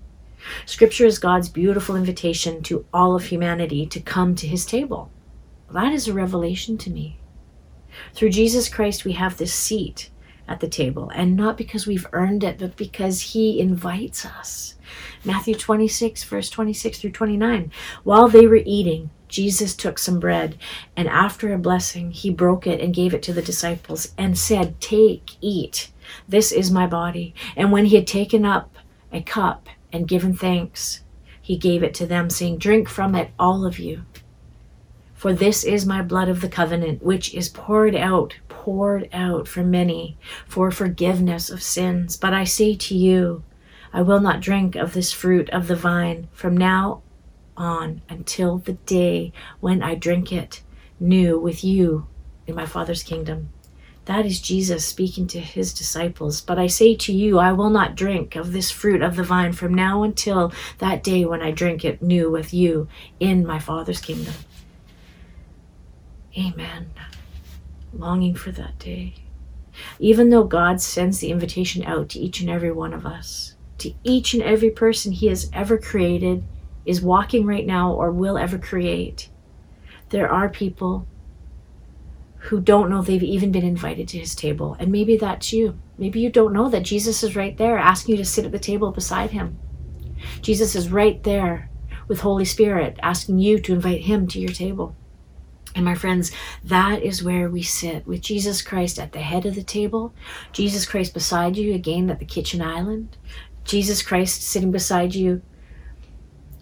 Scripture 0.65 1.05
is 1.05 1.19
God's 1.19 1.49
beautiful 1.49 1.95
invitation 1.95 2.63
to 2.63 2.85
all 2.93 3.15
of 3.15 3.25
humanity 3.25 3.85
to 3.85 3.99
come 3.99 4.35
to 4.35 4.47
his 4.47 4.65
table. 4.65 5.11
That 5.71 5.93
is 5.93 6.07
a 6.07 6.13
revelation 6.13 6.77
to 6.79 6.89
me. 6.89 7.19
Through 8.13 8.31
Jesus 8.31 8.69
Christ, 8.69 9.05
we 9.05 9.13
have 9.13 9.37
this 9.37 9.53
seat 9.53 10.09
at 10.53 10.59
the 10.59 10.67
table, 10.67 11.11
and 11.15 11.35
not 11.35 11.57
because 11.57 11.87
we've 11.87 12.05
earned 12.13 12.43
it, 12.43 12.59
but 12.59 12.77
because 12.77 13.33
He 13.33 13.59
invites 13.59 14.23
us. 14.23 14.75
Matthew 15.25 15.55
26, 15.55 16.23
verse 16.25 16.49
26 16.49 16.99
through 16.99 17.11
29. 17.11 17.71
While 18.03 18.27
they 18.27 18.45
were 18.45 18.61
eating, 18.63 19.09
Jesus 19.27 19.75
took 19.75 19.97
some 19.97 20.19
bread, 20.19 20.59
and 20.95 21.07
after 21.07 21.51
a 21.51 21.57
blessing, 21.57 22.11
he 22.11 22.29
broke 22.29 22.67
it 22.67 22.79
and 22.79 22.93
gave 22.93 23.15
it 23.15 23.23
to 23.23 23.33
the 23.33 23.41
disciples 23.41 24.13
and 24.15 24.37
said, 24.37 24.79
Take, 24.79 25.31
eat. 25.41 25.91
This 26.27 26.51
is 26.51 26.69
my 26.69 26.85
body. 26.85 27.33
And 27.55 27.71
when 27.71 27.85
he 27.85 27.95
had 27.95 28.05
taken 28.05 28.45
up 28.45 28.75
a 29.11 29.23
cup 29.23 29.69
and 29.91 30.07
given 30.07 30.35
thanks, 30.35 31.01
he 31.41 31.57
gave 31.57 31.81
it 31.81 31.95
to 31.95 32.05
them, 32.05 32.29
saying, 32.29 32.59
Drink 32.59 32.87
from 32.87 33.15
it, 33.15 33.31
all 33.39 33.65
of 33.65 33.79
you. 33.79 34.03
For 35.23 35.31
this 35.31 35.63
is 35.63 35.85
my 35.85 36.01
blood 36.01 36.27
of 36.27 36.41
the 36.41 36.49
covenant, 36.49 37.01
which 37.01 37.33
is 37.33 37.47
poured 37.47 37.95
out 37.95 38.35
poured 38.49 39.07
out 39.13 39.47
for 39.47 39.63
many 39.63 40.17
for 40.45 40.69
forgiveness 40.69 41.49
of 41.49 41.63
sins. 41.63 42.17
But 42.17 42.33
I 42.33 42.43
say 42.43 42.75
to 42.75 42.93
you, 42.93 43.45
I 43.93 44.01
will 44.01 44.19
not 44.19 44.41
drink 44.41 44.75
of 44.75 44.91
this 44.91 45.13
fruit 45.13 45.49
of 45.51 45.69
the 45.69 45.77
vine 45.77 46.27
from 46.33 46.57
now 46.57 47.03
on 47.55 48.01
until 48.09 48.57
the 48.57 48.73
day 48.73 49.31
when 49.61 49.81
I 49.81 49.95
drink 49.95 50.33
it 50.33 50.61
new 50.99 51.39
with 51.39 51.63
you 51.63 52.05
in 52.45 52.55
my 52.55 52.65
Father's 52.65 53.01
kingdom. 53.01 53.47
That 54.03 54.25
is 54.25 54.41
Jesus 54.41 54.85
speaking 54.85 55.27
to 55.27 55.39
his 55.39 55.73
disciples. 55.73 56.41
But 56.41 56.59
I 56.59 56.67
say 56.67 56.95
to 56.95 57.13
you, 57.13 57.39
I 57.39 57.53
will 57.53 57.69
not 57.69 57.95
drink 57.95 58.35
of 58.35 58.51
this 58.51 58.71
fruit 58.71 59.01
of 59.01 59.15
the 59.15 59.23
vine 59.23 59.53
from 59.53 59.73
now 59.73 60.03
until 60.03 60.51
that 60.79 61.01
day 61.01 61.23
when 61.23 61.41
I 61.41 61.51
drink 61.51 61.85
it 61.85 62.01
new 62.01 62.29
with 62.29 62.53
you 62.53 62.89
in 63.21 63.47
my 63.47 63.59
Father's 63.59 64.01
kingdom. 64.01 64.33
Amen 66.37 66.91
longing 67.93 68.35
for 68.35 68.51
that 68.51 68.79
day. 68.79 69.15
Even 69.99 70.29
though 70.29 70.43
God 70.43 70.81
sends 70.81 71.19
the 71.19 71.31
invitation 71.31 71.83
out 71.83 72.09
to 72.09 72.19
each 72.19 72.41
and 72.41 72.49
every 72.49 72.71
one 72.71 72.93
of 72.93 73.05
us, 73.05 73.55
to 73.79 73.93
each 74.03 74.33
and 74.33 74.43
every 74.43 74.69
person 74.69 75.11
He 75.11 75.27
has 75.27 75.49
ever 75.53 75.77
created, 75.77 76.43
is 76.85 77.01
walking 77.01 77.45
right 77.45 77.65
now, 77.65 77.91
or 77.93 78.11
will 78.11 78.37
ever 78.37 78.57
create, 78.57 79.29
there 80.09 80.31
are 80.31 80.49
people 80.49 81.07
who 82.37 82.59
don't 82.59 82.89
know 82.89 83.01
they've 83.01 83.23
even 83.23 83.51
been 83.51 83.63
invited 83.63 84.07
to 84.09 84.19
His 84.19 84.35
table. 84.35 84.75
And 84.79 84.91
maybe 84.91 85.17
that's 85.17 85.53
you. 85.53 85.79
Maybe 85.97 86.19
you 86.19 86.29
don't 86.29 86.53
know 86.53 86.69
that 86.69 86.83
Jesus 86.83 87.23
is 87.23 87.35
right 87.35 87.57
there 87.57 87.77
asking 87.77 88.15
you 88.15 88.17
to 88.17 88.29
sit 88.29 88.45
at 88.45 88.51
the 88.51 88.59
table 88.59 88.91
beside 88.91 89.31
Him. 89.31 89.57
Jesus 90.41 90.75
is 90.75 90.91
right 90.91 91.23
there 91.23 91.69
with 92.07 92.19
Holy 92.19 92.45
Spirit 92.45 92.99
asking 93.01 93.39
you 93.39 93.59
to 93.59 93.73
invite 93.73 94.01
Him 94.01 94.27
to 94.27 94.39
your 94.39 94.51
table. 94.51 94.95
And 95.75 95.85
my 95.85 95.95
friends, 95.95 96.31
that 96.63 97.01
is 97.01 97.23
where 97.23 97.49
we 97.49 97.63
sit 97.63 98.05
with 98.05 98.21
Jesus 98.21 98.61
Christ 98.61 98.99
at 98.99 99.11
the 99.11 99.21
head 99.21 99.45
of 99.45 99.55
the 99.55 99.63
table, 99.63 100.13
Jesus 100.51 100.85
Christ 100.85 101.13
beside 101.13 101.57
you 101.57 101.73
again 101.73 102.09
at 102.09 102.19
the 102.19 102.25
kitchen 102.25 102.61
island, 102.61 103.17
Jesus 103.63 104.03
Christ 104.03 104.43
sitting 104.43 104.71
beside 104.71 105.15
you 105.15 105.41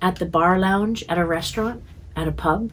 at 0.01 0.15
the 0.15 0.25
bar 0.25 0.59
lounge, 0.59 1.03
at 1.09 1.17
a 1.17 1.25
restaurant, 1.25 1.83
at 2.15 2.27
a 2.27 2.31
pub. 2.31 2.71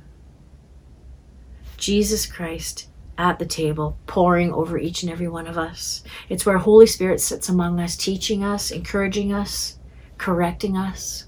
Jesus 1.77 2.27
Christ 2.27 2.89
at 3.17 3.39
the 3.39 3.47
table, 3.47 3.99
pouring 4.07 4.53
over 4.53 4.79
each 4.79 5.03
and 5.03 5.11
every 5.11 5.29
one 5.29 5.47
of 5.47 5.59
us. 5.59 6.05
It's 6.29 6.47
where 6.47 6.59
Holy 6.59 6.87
Spirit 6.87 7.21
sits 7.21 7.49
among 7.49 7.81
us, 7.81 7.97
teaching 7.97 8.45
us, 8.45 8.71
encouraging 8.71 9.33
us, 9.33 9.79
correcting 10.19 10.77
us. 10.77 11.27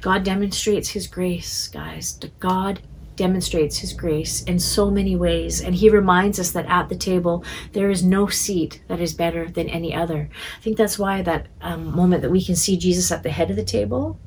God 0.00 0.24
demonstrates 0.24 0.90
His 0.90 1.06
grace, 1.06 1.68
guys. 1.68 2.18
God 2.40 2.82
demonstrates 3.16 3.78
His 3.78 3.92
grace 3.92 4.42
in 4.44 4.58
so 4.58 4.90
many 4.90 5.16
ways. 5.16 5.60
And 5.60 5.74
He 5.74 5.88
reminds 5.88 6.38
us 6.38 6.52
that 6.52 6.66
at 6.66 6.88
the 6.88 6.96
table, 6.96 7.44
there 7.72 7.90
is 7.90 8.02
no 8.02 8.26
seat 8.26 8.82
that 8.88 9.00
is 9.00 9.14
better 9.14 9.48
than 9.48 9.68
any 9.68 9.94
other. 9.94 10.28
I 10.58 10.60
think 10.60 10.76
that's 10.76 10.98
why 10.98 11.22
that 11.22 11.48
um, 11.60 11.94
moment 11.94 12.22
that 12.22 12.30
we 12.30 12.44
can 12.44 12.56
see 12.56 12.76
Jesus 12.76 13.10
at 13.12 13.22
the 13.22 13.30
head 13.30 13.50
of 13.50 13.56
the 13.56 13.64
table, 13.64 14.18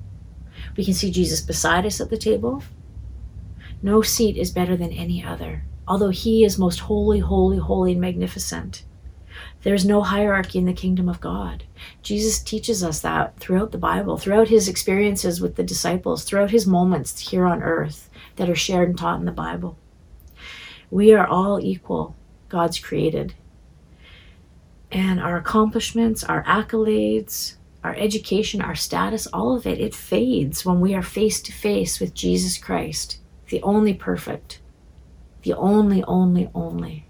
we 0.77 0.85
can 0.85 0.93
see 0.93 1.11
Jesus 1.11 1.41
beside 1.41 1.85
us 1.85 2.01
at 2.01 2.09
the 2.09 2.17
table. 2.17 2.63
No 3.81 4.01
seat 4.01 4.37
is 4.37 4.51
better 4.51 4.75
than 4.75 4.91
any 4.91 5.23
other 5.23 5.63
although 5.87 6.09
he 6.09 6.43
is 6.43 6.57
most 6.57 6.79
holy, 6.81 7.19
holy, 7.19 7.57
holy, 7.57 7.91
and 7.91 8.01
magnificent. 8.01 8.83
There's 9.65 9.83
no 9.83 10.03
hierarchy 10.03 10.59
in 10.59 10.65
the 10.65 10.73
kingdom 10.73 11.09
of 11.09 11.19
God. 11.19 11.63
Jesus 12.03 12.37
teaches 12.37 12.83
us 12.83 12.99
that 12.99 13.39
throughout 13.39 13.71
the 13.71 13.79
Bible, 13.79 14.15
throughout 14.15 14.47
his 14.47 14.69
experiences 14.69 15.41
with 15.41 15.55
the 15.55 15.63
disciples, 15.63 16.23
throughout 16.23 16.51
his 16.51 16.67
moments 16.67 17.31
here 17.31 17.47
on 17.47 17.63
earth 17.63 18.07
that 18.35 18.47
are 18.47 18.53
shared 18.53 18.89
and 18.89 18.97
taught 18.97 19.17
in 19.19 19.25
the 19.25 19.31
Bible. 19.31 19.75
We 20.91 21.15
are 21.15 21.25
all 21.25 21.59
equal, 21.59 22.15
God's 22.47 22.77
created. 22.77 23.33
And 24.91 25.19
our 25.19 25.35
accomplishments, 25.35 26.23
our 26.23 26.43
accolades, 26.43 27.55
our 27.83 27.95
education, 27.95 28.61
our 28.61 28.75
status, 28.75 29.25
all 29.25 29.55
of 29.55 29.65
it, 29.65 29.79
it 29.79 29.95
fades 29.95 30.63
when 30.63 30.79
we 30.79 30.93
are 30.93 31.01
face 31.01 31.41
to 31.41 31.51
face 31.51 31.99
with 31.99 32.13
Jesus 32.13 32.59
Christ, 32.59 33.17
the 33.49 33.63
only 33.63 33.95
perfect, 33.95 34.59
the 35.41 35.55
only, 35.55 36.03
only, 36.03 36.51
only. 36.53 37.07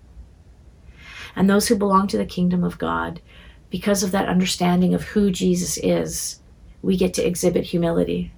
And 1.36 1.50
those 1.50 1.68
who 1.68 1.76
belong 1.76 2.08
to 2.08 2.18
the 2.18 2.26
kingdom 2.26 2.64
of 2.64 2.78
God, 2.78 3.22
because 3.70 4.04
of 4.04 4.12
that 4.12 4.30
understanding 4.30 4.94
of 4.94 5.04
who 5.04 5.32
Jesus 5.32 5.78
is, 5.78 6.40
we 6.82 6.98
get 6.98 7.14
to 7.16 7.26
exhibit 7.26 7.66
humility. 7.66 8.32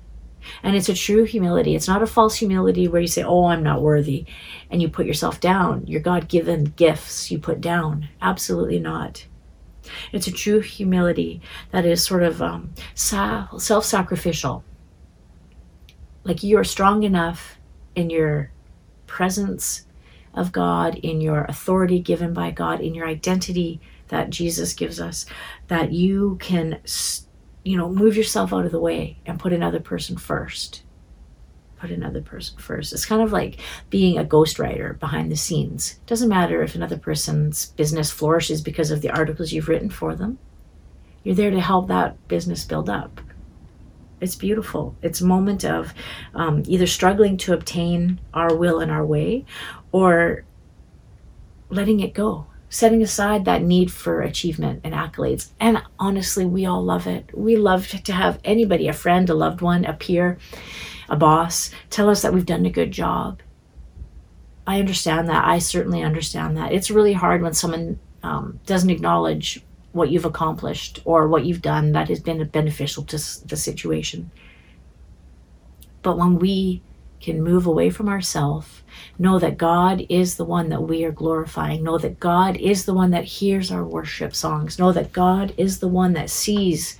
And 0.63 0.75
it's 0.75 0.89
a 0.89 0.93
true 0.93 1.25
humility. 1.25 1.75
It's 1.75 1.87
not 1.87 2.01
a 2.01 2.07
false 2.07 2.35
humility 2.35 2.87
where 2.87 3.01
you 3.01 3.07
say, 3.07 3.23
Oh, 3.23 3.45
I'm 3.45 3.63
not 3.63 3.81
worthy, 3.81 4.25
and 4.71 4.81
you 4.81 4.89
put 4.89 5.05
yourself 5.05 5.39
down. 5.39 5.85
Your 5.85 5.99
God 5.99 6.27
given 6.29 6.73
gifts 6.75 7.29
you 7.29 7.39
put 7.39 7.59
down. 7.59 8.07
Absolutely 8.21 8.79
not. 8.79 9.25
It's 10.11 10.27
a 10.27 10.31
true 10.31 10.59
humility 10.59 11.41
that 11.71 11.85
is 11.85 12.03
sort 12.03 12.23
of 12.23 12.41
um, 12.41 12.73
self 12.93 13.85
sacrificial. 13.85 14.63
Like 16.23 16.43
you 16.43 16.57
are 16.57 16.63
strong 16.63 17.03
enough 17.03 17.57
in 17.95 18.09
your 18.09 18.51
presence 19.05 19.86
of 20.37 20.51
God, 20.51 20.95
in 20.95 21.19
your 21.19 21.43
authority 21.45 21.99
given 21.99 22.33
by 22.33 22.51
God, 22.51 22.79
in 22.79 22.93
your 22.93 23.07
identity 23.07 23.81
that 24.09 24.29
Jesus 24.29 24.73
gives 24.73 25.01
us, 25.01 25.25
that 25.67 25.91
you 25.91 26.37
can, 26.39 26.79
you 27.63 27.75
know, 27.75 27.89
move 27.89 28.15
yourself 28.15 28.53
out 28.53 28.65
of 28.65 28.71
the 28.71 28.79
way 28.79 29.17
and 29.25 29.39
put 29.39 29.51
another 29.51 29.79
person 29.79 30.15
first. 30.15 30.83
Put 31.79 31.91
another 31.91 32.21
person 32.21 32.57
first. 32.57 32.93
It's 32.93 33.05
kind 33.05 33.21
of 33.21 33.31
like 33.31 33.59
being 33.89 34.17
a 34.17 34.23
ghostwriter 34.23 34.97
behind 34.99 35.31
the 35.31 35.35
scenes. 35.35 35.93
It 35.93 36.05
doesn't 36.07 36.29
matter 36.29 36.63
if 36.63 36.75
another 36.75 36.97
person's 36.97 37.67
business 37.71 38.09
flourishes 38.09 38.61
because 38.61 38.89
of 38.89 39.01
the 39.01 39.11
articles 39.11 39.51
you've 39.51 39.67
written 39.67 39.89
for 39.89 40.15
them. 40.15 40.39
You're 41.23 41.35
there 41.35 41.51
to 41.51 41.59
help 41.59 41.87
that 41.89 42.27
business 42.27 42.63
build 42.63 42.89
up. 42.89 43.19
It's 44.19 44.35
beautiful. 44.35 44.95
It's 45.01 45.21
a 45.21 45.25
moment 45.25 45.63
of 45.63 45.93
um, 46.33 46.63
either 46.65 46.87
struggling 46.87 47.37
to 47.37 47.53
obtain 47.53 48.19
our 48.33 48.55
will 48.55 48.79
and 48.79 48.91
our 48.91 49.05
way 49.05 49.45
or 49.91 50.43
letting 51.69 51.99
it 51.99 52.13
go, 52.13 52.47
setting 52.69 53.03
aside 53.03 53.45
that 53.45 53.61
need 53.61 53.91
for 53.91 54.21
achievement 54.21 54.81
and 54.83 54.93
accolades. 54.93 55.51
And 55.59 55.83
honestly, 55.99 56.45
we 56.45 56.65
all 56.65 56.83
love 56.83 57.05
it. 57.05 57.29
We 57.33 57.57
love 57.57 57.87
to 57.89 58.13
have 58.13 58.39
anybody, 58.43 58.87
a 58.87 58.93
friend, 58.93 59.29
a 59.29 59.35
loved 59.35 59.61
one, 59.61 59.85
a 59.85 59.93
peer, 59.93 60.37
a 61.09 61.15
boss, 61.15 61.71
tell 61.89 62.09
us 62.09 62.21
that 62.21 62.33
we've 62.33 62.45
done 62.45 62.65
a 62.65 62.71
good 62.71 62.91
job. 62.91 63.41
I 64.65 64.79
understand 64.79 65.29
that. 65.29 65.45
I 65.45 65.59
certainly 65.59 66.01
understand 66.03 66.57
that. 66.57 66.73
It's 66.73 66.91
really 66.91 67.13
hard 67.13 67.41
when 67.41 67.53
someone 67.53 67.99
um, 68.23 68.59
doesn't 68.65 68.89
acknowledge 68.89 69.61
what 69.97 70.09
you've 70.09 70.25
accomplished 70.25 71.01
or 71.05 71.27
what 71.27 71.45
you've 71.45 71.61
done 71.61 71.91
that 71.91 72.07
has 72.09 72.19
been 72.19 72.45
beneficial 72.47 73.03
to 73.03 73.17
the 73.45 73.57
situation. 73.57 74.31
But 76.01 76.17
when 76.17 76.39
we 76.39 76.81
can 77.19 77.43
move 77.43 77.65
away 77.65 77.89
from 77.89 78.07
ourselves, 78.07 78.83
know 79.17 79.39
that 79.39 79.57
God 79.57 80.05
is 80.07 80.35
the 80.35 80.45
one 80.45 80.69
that 80.69 80.83
we 80.83 81.03
are 81.03 81.11
glorifying, 81.11 81.83
know 81.83 81.97
that 81.97 82.19
God 82.19 82.55
is 82.57 82.85
the 82.85 82.93
one 82.93 83.11
that 83.11 83.25
hears 83.25 83.71
our 83.71 83.83
worship 83.83 84.35
songs, 84.35 84.77
know 84.77 84.91
that 84.91 85.11
God 85.11 85.53
is 85.57 85.79
the 85.79 85.87
one 85.87 86.13
that 86.13 86.29
sees 86.29 86.97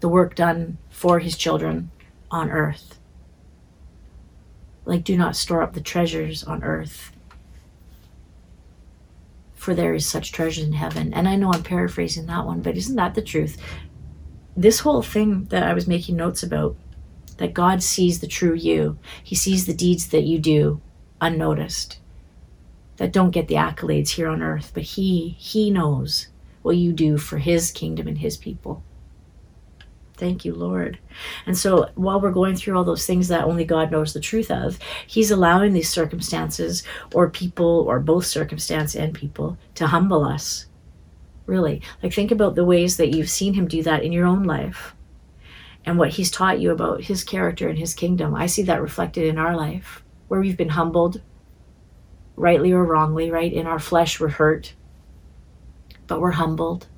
the 0.00 0.08
work 0.08 0.34
done 0.34 0.76
for 0.90 1.18
his 1.20 1.36
children 1.36 1.90
on 2.30 2.50
earth. 2.50 2.98
Like, 4.84 5.04
do 5.04 5.16
not 5.16 5.36
store 5.36 5.62
up 5.62 5.72
the 5.72 5.80
treasures 5.80 6.44
on 6.44 6.62
earth, 6.62 7.12
for 9.66 9.74
there 9.74 9.94
is 9.94 10.06
such 10.06 10.30
treasure 10.30 10.62
in 10.62 10.74
heaven. 10.74 11.12
And 11.12 11.26
I 11.26 11.34
know 11.34 11.52
I'm 11.52 11.64
paraphrasing 11.64 12.26
that 12.26 12.46
one, 12.46 12.62
but 12.62 12.76
isn't 12.76 12.94
that 12.94 13.16
the 13.16 13.20
truth? 13.20 13.60
This 14.56 14.78
whole 14.78 15.02
thing 15.02 15.46
that 15.46 15.64
I 15.64 15.74
was 15.74 15.88
making 15.88 16.14
notes 16.14 16.44
about 16.44 16.76
that 17.38 17.52
God 17.52 17.82
sees 17.82 18.20
the 18.20 18.28
true 18.28 18.54
you. 18.54 18.96
He 19.24 19.34
sees 19.34 19.66
the 19.66 19.74
deeds 19.74 20.06
that 20.10 20.22
you 20.22 20.38
do 20.38 20.80
unnoticed, 21.20 21.98
that 22.98 23.12
don't 23.12 23.32
get 23.32 23.48
the 23.48 23.56
accolades 23.56 24.10
here 24.10 24.28
on 24.28 24.40
earth, 24.40 24.70
but 24.72 24.84
He, 24.84 25.30
He 25.36 25.68
knows 25.68 26.28
what 26.62 26.76
you 26.76 26.92
do 26.92 27.18
for 27.18 27.38
His 27.38 27.72
kingdom 27.72 28.06
and 28.06 28.18
His 28.18 28.36
people. 28.36 28.84
Thank 30.16 30.44
you, 30.44 30.54
Lord. 30.54 30.98
And 31.44 31.56
so 31.56 31.90
while 31.94 32.20
we're 32.20 32.30
going 32.30 32.56
through 32.56 32.76
all 32.76 32.84
those 32.84 33.06
things 33.06 33.28
that 33.28 33.44
only 33.44 33.64
God 33.64 33.90
knows 33.90 34.12
the 34.12 34.20
truth 34.20 34.50
of, 34.50 34.78
He's 35.06 35.30
allowing 35.30 35.72
these 35.72 35.90
circumstances 35.90 36.82
or 37.14 37.28
people 37.28 37.84
or 37.86 38.00
both 38.00 38.26
circumstance 38.26 38.94
and 38.94 39.12
people 39.12 39.58
to 39.74 39.88
humble 39.88 40.24
us. 40.24 40.66
Really. 41.44 41.82
Like 42.02 42.12
think 42.12 42.30
about 42.30 42.54
the 42.54 42.64
ways 42.64 42.96
that 42.96 43.14
you've 43.14 43.30
seen 43.30 43.54
Him 43.54 43.68
do 43.68 43.82
that 43.82 44.02
in 44.02 44.12
your 44.12 44.26
own 44.26 44.44
life 44.44 44.96
and 45.86 45.98
what 45.98 46.10
he's 46.10 46.30
taught 46.30 46.60
you 46.60 46.72
about 46.72 47.04
his 47.04 47.22
character 47.22 47.68
and 47.68 47.78
his 47.78 47.94
kingdom. 47.94 48.34
I 48.34 48.46
see 48.46 48.62
that 48.62 48.82
reflected 48.82 49.24
in 49.24 49.38
our 49.38 49.56
life, 49.56 50.02
where 50.26 50.40
we've 50.40 50.56
been 50.56 50.70
humbled, 50.70 51.22
rightly 52.34 52.72
or 52.72 52.84
wrongly, 52.84 53.30
right? 53.30 53.52
In 53.52 53.66
our 53.68 53.78
flesh, 53.78 54.18
we're 54.18 54.28
hurt, 54.28 54.74
but 56.08 56.20
we're 56.20 56.32
humbled. 56.32 56.88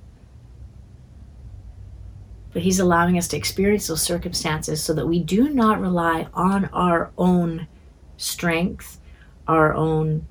But 2.53 2.63
he's 2.63 2.81
allowing 2.81 3.19
us 3.19 3.29
to 3.29 3.37
experience 3.37 3.87
those 3.87 4.03
circumstances 4.03 4.83
so 4.83 4.95
that 4.95 5.07
we 5.07 5.23
do 5.23 5.51
not 5.51 5.81
rely 5.81 6.29
on 6.33 6.67
our 6.67 7.11
own 7.19 7.69
strength, 8.17 9.01
our 9.47 9.75
own 9.75 10.27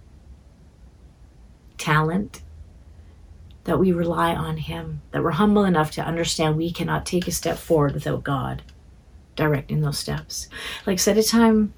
talent, 1.77 2.41
that 3.67 3.79
we 3.79 3.91
rely 3.91 4.33
on 4.33 4.57
Him, 4.57 5.01
that 5.11 5.23
we're 5.23 5.31
humble 5.31 5.65
enough 5.65 5.91
to 5.91 6.01
understand 6.01 6.55
we 6.55 6.71
cannot 6.71 7.05
take 7.05 7.27
a 7.27 7.31
step 7.31 7.57
forward 7.57 7.93
without 7.93 8.23
God 8.23 8.63
directing 9.35 9.81
those 9.81 9.99
steps. 9.99 10.47
Like, 10.85 10.99
set 10.99 11.17
a 11.17 11.23
time 11.23 11.73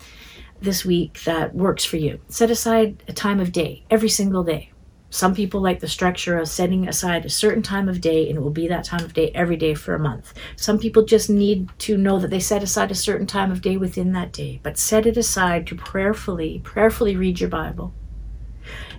this 0.62 0.86
week 0.86 1.24
that 1.24 1.56
works 1.56 1.84
for 1.84 1.98
you. 1.98 2.20
Set 2.30 2.52
aside 2.52 3.04
a 3.08 3.14
time 3.14 3.40
of 3.40 3.52
day 3.52 3.84
every 3.90 4.10
single 4.10 4.44
day. 4.44 4.72
Some 5.12 5.34
people 5.34 5.60
like 5.60 5.80
the 5.80 5.88
structure 5.88 6.38
of 6.38 6.48
setting 6.48 6.88
aside 6.88 7.26
a 7.26 7.30
certain 7.30 7.64
time 7.64 7.90
of 7.90 8.00
day 8.00 8.30
and 8.30 8.38
it 8.38 8.42
will 8.42 8.52
be 8.52 8.68
that 8.68 8.84
time 8.84 9.04
of 9.04 9.14
day 9.14 9.32
every 9.34 9.58
day 9.58 9.74
for 9.74 9.96
a 9.96 10.00
month. 10.00 10.34
Some 10.56 10.78
people 10.78 11.04
just 11.04 11.30
need 11.30 11.70
to 11.80 11.98
know 11.98 12.20
that 12.20 12.30
they 12.30 12.40
set 12.40 12.62
aside 12.62 12.92
a 12.92 12.96
certain 12.96 13.26
time 13.26 13.52
of 13.52 13.62
day 13.62 13.76
within 13.76 14.12
that 14.14 14.32
day, 14.32 14.60
but 14.62 14.78
set 14.78 15.08
it 15.08 15.18
aside 15.18 15.66
to 15.68 15.76
prayerfully, 15.76 16.62
prayerfully 16.64 17.16
read 17.16 17.40
your 17.40 17.50
Bible 17.50 17.94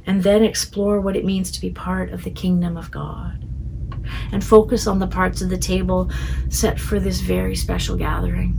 and 0.07 0.23
then 0.23 0.43
explore 0.43 1.00
what 1.00 1.17
it 1.17 1.25
means 1.25 1.50
to 1.52 1.61
be 1.61 1.71
part 1.71 2.11
of 2.11 2.25
the 2.25 2.31
kingdom 2.31 2.76
of 2.76 2.90
God. 2.90 3.47
And 4.33 4.43
focus 4.43 4.87
on 4.87 4.99
the 4.99 5.07
parts 5.07 5.43
of 5.43 5.50
the 5.50 5.59
table 5.59 6.11
set 6.49 6.81
for 6.81 6.99
this 6.99 7.21
very 7.21 7.55
special 7.55 7.97
gathering. 7.97 8.57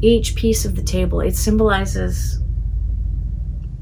Each 0.00 0.34
piece 0.34 0.64
of 0.64 0.76
the 0.76 0.82
table, 0.82 1.20
it 1.20 1.34
symbolizes 1.34 2.39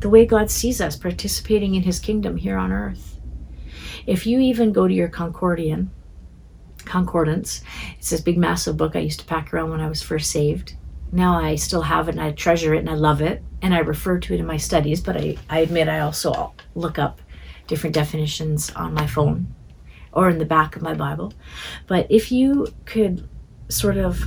the 0.00 0.08
way 0.08 0.24
God 0.24 0.50
sees 0.50 0.80
us 0.80 0.96
participating 0.96 1.74
in 1.74 1.82
his 1.82 1.98
kingdom 1.98 2.36
here 2.36 2.56
on 2.56 2.72
earth. 2.72 3.18
If 4.06 4.26
you 4.26 4.40
even 4.40 4.72
go 4.72 4.86
to 4.86 4.94
your 4.94 5.08
Concordian, 5.08 5.88
Concordance, 6.84 7.62
it's 7.98 8.10
this 8.10 8.20
big 8.20 8.38
massive 8.38 8.76
book 8.76 8.96
I 8.96 9.00
used 9.00 9.20
to 9.20 9.26
pack 9.26 9.52
around 9.52 9.70
when 9.70 9.80
I 9.80 9.88
was 9.88 10.02
first 10.02 10.30
saved. 10.30 10.74
Now 11.12 11.34
I 11.38 11.56
still 11.56 11.82
have 11.82 12.08
it 12.08 12.12
and 12.12 12.20
I 12.20 12.32
treasure 12.32 12.74
it 12.74 12.78
and 12.78 12.90
I 12.90 12.94
love 12.94 13.20
it 13.20 13.42
and 13.60 13.74
I 13.74 13.78
refer 13.78 14.18
to 14.18 14.34
it 14.34 14.40
in 14.40 14.46
my 14.46 14.56
studies, 14.56 15.00
but 15.00 15.16
I, 15.16 15.36
I 15.50 15.60
admit 15.60 15.88
I 15.88 16.00
also 16.00 16.54
look 16.74 16.98
up 16.98 17.20
different 17.66 17.94
definitions 17.94 18.70
on 18.70 18.94
my 18.94 19.06
phone 19.06 19.54
or 20.12 20.30
in 20.30 20.38
the 20.38 20.44
back 20.44 20.76
of 20.76 20.82
my 20.82 20.94
Bible. 20.94 21.32
But 21.86 22.06
if 22.10 22.32
you 22.32 22.68
could 22.86 23.28
sort 23.68 23.96
of 23.96 24.24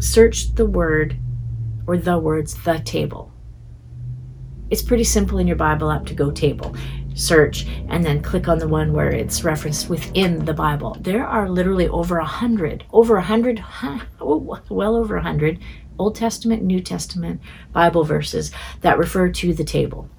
search 0.00 0.54
the 0.54 0.66
word 0.66 1.16
or 1.86 1.96
the 1.96 2.18
words, 2.18 2.62
the 2.64 2.78
table, 2.78 3.32
it's 4.74 4.82
pretty 4.82 5.04
simple 5.04 5.38
in 5.38 5.46
your 5.46 5.54
Bible 5.54 5.88
app 5.92 6.04
to 6.06 6.14
go 6.14 6.32
table, 6.32 6.74
search, 7.14 7.64
and 7.88 8.04
then 8.04 8.20
click 8.20 8.48
on 8.48 8.58
the 8.58 8.66
one 8.66 8.92
where 8.92 9.08
it's 9.08 9.44
referenced 9.44 9.88
within 9.88 10.44
the 10.44 10.52
Bible. 10.52 10.96
There 11.00 11.24
are 11.24 11.48
literally 11.48 11.86
over 11.86 12.18
a 12.18 12.24
hundred, 12.24 12.82
over 12.92 13.16
a 13.16 13.22
hundred, 13.22 13.62
well 14.20 14.96
over 14.96 15.16
a 15.16 15.22
hundred 15.22 15.60
Old 15.96 16.16
Testament, 16.16 16.64
New 16.64 16.80
Testament 16.80 17.40
Bible 17.72 18.02
verses 18.02 18.50
that 18.80 18.98
refer 18.98 19.28
to 19.28 19.54
the 19.54 19.62
table. 19.62 20.10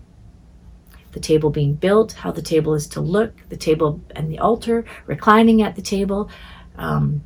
The 1.12 1.20
table 1.20 1.50
being 1.50 1.74
built, 1.74 2.14
how 2.14 2.32
the 2.32 2.42
table 2.42 2.76
is 2.76 2.88
to 2.88 3.02
look, 3.02 3.34
the 3.50 3.58
table 3.58 4.00
and 4.16 4.32
the 4.32 4.40
altar, 4.40 4.86
reclining 5.06 5.64
at 5.64 5.76
the 5.76 5.82
table. 5.82 6.30
Um, 6.78 7.26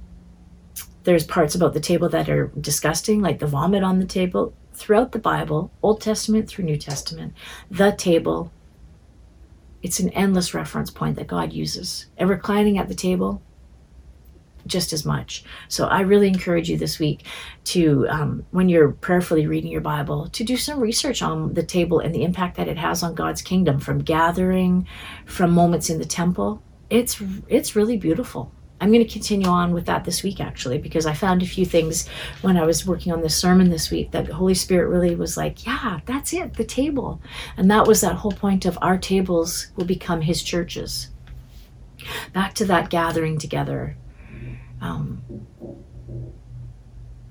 there's 1.03 1.27
parts 1.27 1.53
about 1.53 1.75
the 1.75 1.79
table 1.79 2.09
that 2.09 2.27
are 2.27 2.47
disgusting, 2.59 3.21
like 3.21 3.37
the 3.37 3.45
vomit 3.45 3.83
on 3.83 3.99
the 3.99 4.05
table. 4.07 4.55
Throughout 4.79 5.11
the 5.11 5.19
Bible, 5.19 5.71
Old 5.83 5.99
Testament 5.99 6.47
through 6.47 6.63
New 6.63 6.77
Testament, 6.77 7.33
the 7.69 7.91
table, 7.91 8.49
it's 9.83 9.99
an 9.99 10.09
endless 10.11 10.53
reference 10.53 10.89
point 10.89 11.17
that 11.17 11.27
God 11.27 11.51
uses. 11.51 12.05
And 12.17 12.29
reclining 12.29 12.77
at 12.77 12.87
the 12.87 12.95
table, 12.95 13.41
just 14.65 14.93
as 14.93 15.05
much. 15.05 15.43
So 15.67 15.87
I 15.87 15.99
really 16.01 16.29
encourage 16.29 16.69
you 16.69 16.77
this 16.77 16.97
week 16.97 17.25
to, 17.65 18.07
um, 18.09 18.45
when 18.51 18.69
you're 18.69 18.91
prayerfully 18.91 19.47
reading 19.47 19.69
your 19.69 19.81
Bible, 19.81 20.29
to 20.29 20.43
do 20.45 20.55
some 20.55 20.79
research 20.79 21.21
on 21.21 21.53
the 21.55 21.63
table 21.63 21.99
and 21.99 22.15
the 22.15 22.23
impact 22.23 22.55
that 22.55 22.69
it 22.69 22.77
has 22.77 23.03
on 23.03 23.15
God's 23.15 23.41
kingdom, 23.41 23.79
from 23.79 23.99
gathering, 23.99 24.87
from 25.25 25.51
moments 25.51 25.89
in 25.89 25.99
the 25.99 26.05
temple. 26.05 26.63
It's 26.89 27.21
it's 27.49 27.75
really 27.75 27.97
beautiful. 27.97 28.51
I'm 28.81 28.91
going 28.91 29.05
to 29.05 29.11
continue 29.11 29.47
on 29.47 29.73
with 29.73 29.85
that 29.87 30.05
this 30.05 30.23
week, 30.23 30.39
actually, 30.39 30.77
because 30.77 31.05
I 31.05 31.13
found 31.13 31.41
a 31.41 31.47
few 31.47 31.65
things 31.65 32.07
when 32.41 32.57
I 32.57 32.65
was 32.65 32.85
working 32.85 33.11
on 33.11 33.21
this 33.21 33.35
sermon 33.35 33.69
this 33.69 33.91
week 33.91 34.11
that 34.11 34.27
the 34.27 34.35
Holy 34.35 34.53
Spirit 34.53 34.89
really 34.89 35.15
was 35.15 35.35
like, 35.35 35.65
yeah, 35.65 35.99
that's 36.05 36.33
it, 36.33 36.55
the 36.55 36.63
table. 36.63 37.21
And 37.57 37.69
that 37.69 37.87
was 37.87 38.01
that 38.01 38.15
whole 38.15 38.31
point 38.31 38.65
of 38.65 38.77
our 38.81 38.97
tables 38.97 39.71
will 39.75 39.85
become 39.85 40.21
His 40.21 40.41
churches. 40.41 41.09
Back 42.33 42.53
to 42.55 42.65
that 42.65 42.89
gathering 42.89 43.37
together. 43.37 43.97
Um, 44.81 45.21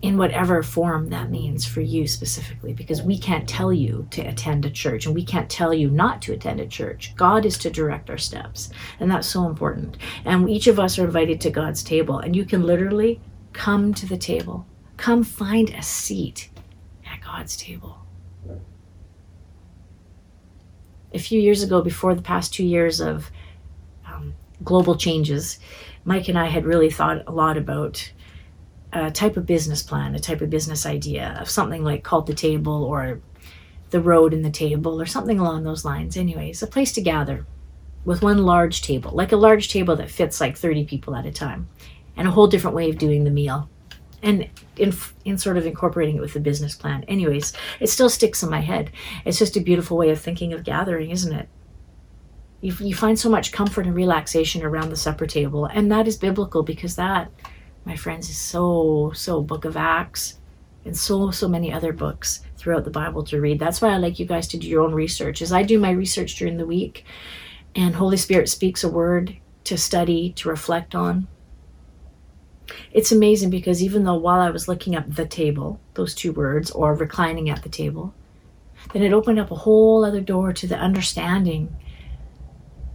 in 0.00 0.16
whatever 0.16 0.62
form 0.62 1.08
that 1.10 1.30
means 1.30 1.66
for 1.66 1.80
you 1.80 2.06
specifically, 2.06 2.72
because 2.72 3.02
we 3.02 3.18
can't 3.18 3.48
tell 3.48 3.72
you 3.72 4.06
to 4.12 4.22
attend 4.22 4.64
a 4.64 4.70
church 4.70 5.06
and 5.06 5.14
we 5.14 5.24
can't 5.24 5.50
tell 5.50 5.74
you 5.74 5.90
not 5.90 6.22
to 6.22 6.32
attend 6.32 6.60
a 6.60 6.66
church. 6.66 7.12
God 7.16 7.44
is 7.44 7.58
to 7.58 7.70
direct 7.70 8.08
our 8.08 8.18
steps, 8.18 8.70
and 9.00 9.10
that's 9.10 9.26
so 9.26 9.46
important. 9.46 9.96
And 10.24 10.48
each 10.48 10.68
of 10.68 10.78
us 10.78 10.98
are 10.98 11.04
invited 11.04 11.40
to 11.40 11.50
God's 11.50 11.82
table, 11.82 12.18
and 12.18 12.36
you 12.36 12.44
can 12.44 12.62
literally 12.62 13.20
come 13.52 13.92
to 13.94 14.06
the 14.06 14.16
table, 14.16 14.66
come 14.96 15.24
find 15.24 15.70
a 15.70 15.82
seat 15.82 16.48
at 17.04 17.20
God's 17.20 17.56
table. 17.56 17.98
A 21.12 21.18
few 21.18 21.40
years 21.40 21.62
ago, 21.62 21.82
before 21.82 22.14
the 22.14 22.22
past 22.22 22.54
two 22.54 22.64
years 22.64 23.00
of 23.00 23.32
um, 24.06 24.34
global 24.62 24.94
changes, 24.94 25.58
Mike 26.04 26.28
and 26.28 26.38
I 26.38 26.46
had 26.46 26.66
really 26.66 26.90
thought 26.90 27.24
a 27.26 27.32
lot 27.32 27.56
about 27.56 28.12
a 28.92 29.10
type 29.10 29.36
of 29.36 29.46
business 29.46 29.82
plan, 29.82 30.14
a 30.14 30.18
type 30.18 30.40
of 30.40 30.50
business 30.50 30.86
idea 30.86 31.36
of 31.40 31.50
something 31.50 31.84
like 31.84 32.02
called 32.02 32.26
the 32.26 32.34
table 32.34 32.84
or 32.84 33.20
the 33.90 34.00
road 34.00 34.34
and 34.34 34.44
the 34.44 34.50
table 34.50 35.00
or 35.00 35.06
something 35.06 35.38
along 35.38 35.62
those 35.62 35.84
lines. 35.84 36.16
Anyways, 36.16 36.62
a 36.62 36.66
place 36.66 36.92
to 36.92 37.00
gather 37.00 37.46
with 38.04 38.22
one 38.22 38.38
large 38.38 38.82
table, 38.82 39.10
like 39.12 39.32
a 39.32 39.36
large 39.36 39.68
table 39.68 39.96
that 39.96 40.10
fits 40.10 40.40
like 40.40 40.56
30 40.56 40.84
people 40.84 41.14
at 41.14 41.26
a 41.26 41.32
time, 41.32 41.68
and 42.16 42.26
a 42.26 42.30
whole 42.30 42.46
different 42.46 42.76
way 42.76 42.88
of 42.88 42.98
doing 42.98 43.24
the 43.24 43.30
meal. 43.30 43.68
And 44.22 44.48
in, 44.76 44.92
in 45.24 45.38
sort 45.38 45.56
of 45.56 45.66
incorporating 45.66 46.16
it 46.16 46.20
with 46.20 46.32
the 46.32 46.40
business 46.40 46.74
plan. 46.74 47.04
Anyways, 47.04 47.52
it 47.78 47.88
still 47.88 48.08
sticks 48.08 48.42
in 48.42 48.50
my 48.50 48.60
head. 48.60 48.90
It's 49.24 49.38
just 49.38 49.56
a 49.56 49.60
beautiful 49.60 49.96
way 49.96 50.10
of 50.10 50.20
thinking 50.20 50.52
of 50.52 50.64
gathering, 50.64 51.10
isn't 51.10 51.32
it? 51.32 51.48
You, 52.60 52.74
you 52.80 52.94
find 52.96 53.16
so 53.16 53.28
much 53.28 53.52
comfort 53.52 53.86
and 53.86 53.94
relaxation 53.94 54.64
around 54.64 54.90
the 54.90 54.96
supper 54.96 55.26
table, 55.26 55.66
and 55.66 55.92
that 55.92 56.08
is 56.08 56.16
biblical 56.16 56.64
because 56.64 56.96
that 56.96 57.30
my 57.88 57.96
friends, 57.96 58.28
is 58.28 58.36
so, 58.36 59.10
so 59.14 59.40
Book 59.40 59.64
of 59.64 59.74
Acts 59.74 60.38
and 60.84 60.94
so, 60.94 61.30
so 61.30 61.48
many 61.48 61.72
other 61.72 61.94
books 61.94 62.44
throughout 62.58 62.84
the 62.84 62.90
Bible 62.90 63.24
to 63.24 63.40
read. 63.40 63.58
That's 63.58 63.80
why 63.80 63.88
I 63.88 63.96
like 63.96 64.18
you 64.18 64.26
guys 64.26 64.46
to 64.48 64.58
do 64.58 64.68
your 64.68 64.82
own 64.82 64.92
research. 64.92 65.40
As 65.40 65.54
I 65.54 65.62
do 65.62 65.78
my 65.78 65.92
research 65.92 66.36
during 66.36 66.58
the 66.58 66.66
week, 66.66 67.06
and 67.74 67.94
Holy 67.94 68.18
Spirit 68.18 68.50
speaks 68.50 68.84
a 68.84 68.90
word 68.90 69.38
to 69.64 69.78
study, 69.78 70.32
to 70.34 70.50
reflect 70.50 70.94
on. 70.94 71.28
It's 72.92 73.10
amazing 73.10 73.48
because 73.48 73.82
even 73.82 74.04
though 74.04 74.16
while 74.16 74.40
I 74.40 74.50
was 74.50 74.68
looking 74.68 74.94
up 74.94 75.14
the 75.14 75.26
table, 75.26 75.80
those 75.94 76.14
two 76.14 76.32
words, 76.32 76.70
or 76.70 76.94
reclining 76.94 77.48
at 77.48 77.62
the 77.62 77.70
table, 77.70 78.12
then 78.92 79.02
it 79.02 79.14
opened 79.14 79.38
up 79.38 79.50
a 79.50 79.62
whole 79.64 80.04
other 80.04 80.20
door 80.20 80.52
to 80.52 80.66
the 80.66 80.76
understanding 80.76 81.74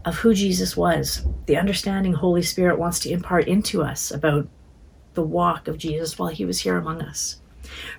of 0.05 0.17
who 0.17 0.35
Jesus 0.35 0.77
was, 0.77 1.25
the 1.47 1.57
understanding 1.57 2.13
Holy 2.13 2.43
Spirit 2.43 2.77
wants 2.77 2.99
to 2.99 3.09
impart 3.09 3.47
into 3.47 3.81
us 3.81 4.11
about 4.11 4.47
the 5.13 5.23
walk 5.23 5.67
of 5.67 5.77
Jesus 5.77 6.17
while 6.17 6.29
he 6.29 6.45
was 6.45 6.61
here 6.61 6.77
among 6.77 7.01
us. 7.01 7.37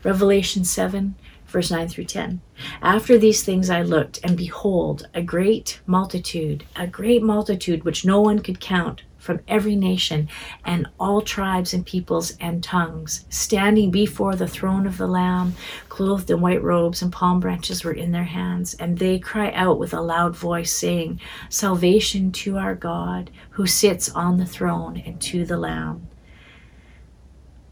Revelation 0.02 0.64
7, 0.64 1.14
verse 1.46 1.70
9 1.70 1.88
through 1.88 2.04
10. 2.04 2.40
After 2.82 3.16
these 3.16 3.42
things 3.42 3.70
I 3.70 3.82
looked, 3.82 4.20
and 4.22 4.36
behold, 4.36 5.08
a 5.14 5.22
great 5.22 5.80
multitude, 5.86 6.64
a 6.76 6.86
great 6.86 7.22
multitude 7.22 7.84
which 7.84 8.04
no 8.04 8.20
one 8.20 8.40
could 8.40 8.60
count 8.60 9.02
from 9.24 9.40
every 9.48 9.74
nation 9.74 10.28
and 10.66 10.86
all 11.00 11.22
tribes 11.22 11.72
and 11.72 11.86
peoples 11.86 12.36
and 12.40 12.62
tongues, 12.62 13.24
standing 13.30 13.90
before 13.90 14.36
the 14.36 14.46
throne 14.46 14.86
of 14.86 14.98
the 14.98 15.06
Lamb, 15.06 15.54
clothed 15.88 16.30
in 16.30 16.42
white 16.42 16.62
robes, 16.62 17.00
and 17.00 17.10
palm 17.10 17.40
branches 17.40 17.82
were 17.82 17.92
in 17.92 18.12
their 18.12 18.24
hands. 18.24 18.74
And 18.74 18.98
they 18.98 19.18
cry 19.18 19.50
out 19.52 19.78
with 19.78 19.94
a 19.94 20.00
loud 20.02 20.36
voice, 20.36 20.72
saying, 20.72 21.20
Salvation 21.48 22.32
to 22.32 22.58
our 22.58 22.74
God, 22.74 23.30
who 23.50 23.66
sits 23.66 24.10
on 24.10 24.36
the 24.36 24.46
throne, 24.46 25.02
and 25.06 25.20
to 25.22 25.46
the 25.46 25.56
Lamb. 25.56 26.06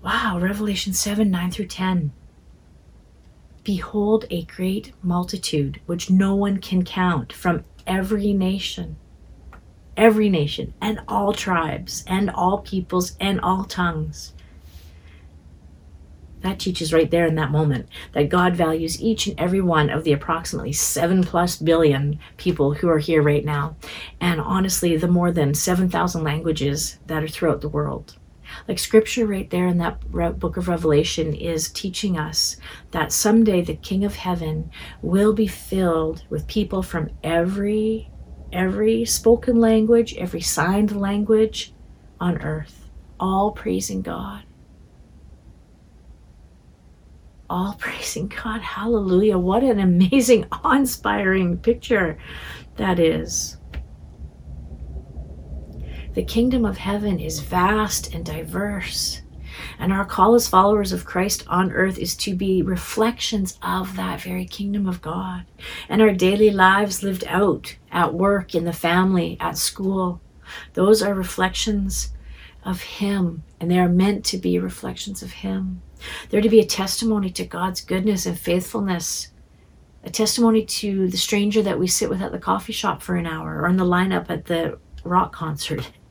Wow, 0.03 0.41
Revelation 0.41 0.93
7 0.93 1.31
9 1.31 1.51
through 1.53 1.69
10. 1.69 2.13
Behold, 3.63 4.25
a 4.31 4.43
great 4.43 4.93
multitude 5.01 5.81
which 5.87 6.11
no 6.11 6.35
one 6.35 6.59
can 6.59 6.85
count 6.85 7.33
from 7.33 7.65
every 7.87 8.33
nation, 8.33 8.97
every 9.97 10.29
nation, 10.29 10.75
and 10.81 11.01
all 11.07 11.33
tribes, 11.33 12.03
and 12.09 12.31
all 12.31 12.59
peoples, 12.59 13.17
and 13.21 13.41
all 13.43 13.63
tongues. 13.63 14.33
That 16.41 16.59
teaches 16.59 16.93
right 16.93 17.09
there 17.09 17.27
in 17.27 17.37
that 17.37 17.53
moment 17.53 17.89
that 18.11 18.29
God 18.29 18.57
values 18.57 19.01
each 19.01 19.29
and 19.29 19.39
every 19.39 19.61
one 19.61 19.89
of 19.89 20.03
the 20.03 20.13
approximately 20.13 20.73
seven 20.73 21.23
plus 21.23 21.55
billion 21.55 22.19
people 22.39 22.75
who 22.75 22.89
are 22.89 22.99
here 22.99 23.23
right 23.23 23.45
now, 23.45 23.77
and 24.21 24.41
honestly, 24.41 24.97
the 24.97 25.07
more 25.07 25.31
than 25.31 25.55
7,000 25.55 26.25
languages 26.25 26.99
that 27.07 27.23
are 27.23 27.29
throughout 27.29 27.61
the 27.61 27.69
world. 27.69 28.17
Like 28.69 28.79
scripture 28.79 29.27
right 29.27 29.49
there 29.51 29.67
in 29.67 29.79
that 29.79 30.11
book 30.11 30.57
of 30.57 30.69
Revelation 30.69 31.35
is 31.35 31.71
teaching 31.71 32.19
us 32.19 32.57
that 32.91 33.13
someday 33.13 33.63
the 33.63 33.77
King 33.77 34.05
of 34.05 34.17
Heaven 34.17 34.71
will 35.03 35.33
be 35.33 35.47
filled 35.47 36.25
with 36.31 36.47
people 36.47 36.83
from 36.83 37.11
every 37.23 38.11
every 38.53 39.05
spoken 39.05 39.59
language, 39.59 40.15
every 40.15 40.41
signed 40.41 40.95
language 40.95 41.73
on 42.21 42.41
earth, 42.43 42.91
all 43.19 43.51
praising 43.53 44.03
God. 44.03 44.45
All 47.49 47.75
praising 47.79 48.29
God. 48.29 48.61
Hallelujah. 48.61 49.39
What 49.39 49.63
an 49.63 49.81
amazing, 49.81 50.47
awe 50.53 50.77
inspiring 50.77 51.59
picture 51.59 52.19
that 52.77 52.99
is. 52.99 53.57
The 56.15 56.23
kingdom 56.23 56.65
of 56.65 56.79
heaven 56.79 57.19
is 57.19 57.41
vast 57.41 58.15
and 58.15 58.25
diverse. 58.25 59.23
And 59.79 59.93
our 59.93 60.05
call 60.05 60.35
as 60.35 60.49
followers 60.49 60.93
of 60.93 61.05
Christ 61.05 61.45
on 61.49 61.73
earth 61.73 61.99
is 61.99 62.15
to 62.17 62.35
be 62.35 62.63
reflections 62.63 63.59
of 63.63 63.97
that 63.97 64.21
very 64.21 64.45
kingdom 64.45 64.87
of 64.87 65.03
God. 65.03 65.45
And 65.89 66.03
our 66.03 66.13
daily 66.13 66.51
lives 66.51 67.03
lived 67.03 67.25
out 67.27 67.77
at 67.91 68.15
work, 68.15 68.55
in 68.55 68.65
the 68.65 68.73
family, 68.73 69.37
at 69.41 69.59
school, 69.59 70.21
those 70.75 71.03
are 71.03 71.15
reflections 71.15 72.13
of 72.65 72.83
Him. 72.83 73.43
And 73.61 73.71
they 73.71 73.79
are 73.79 73.89
meant 73.89 74.25
to 74.27 74.39
be 74.39 74.59
reflections 74.59 75.23
of 75.23 75.33
Him. 75.33 75.83
They're 76.29 76.41
to 76.41 76.49
be 76.49 76.61
a 76.61 76.67
testimony 76.67 77.31
to 77.31 77.45
God's 77.45 77.81
goodness 77.81 78.27
and 78.27 78.39
faithfulness 78.39 79.29
a 80.05 80.11
testimony 80.11 80.65
to 80.65 81.09
the 81.09 81.17
stranger 81.17 81.63
that 81.63 81.79
we 81.79 81.87
sit 81.87 82.11
with 82.11 82.23
at 82.23 82.33
the 82.33 82.39
coffee 82.39 82.73
shop 82.73 83.03
for 83.03 83.15
an 83.17 83.27
hour 83.27 83.61
or 83.63 83.69
in 83.69 83.77
the 83.77 83.85
lineup 83.85 84.29
at 84.31 84.47
the 84.47 84.79
rock 85.05 85.33
concert. 85.33 85.91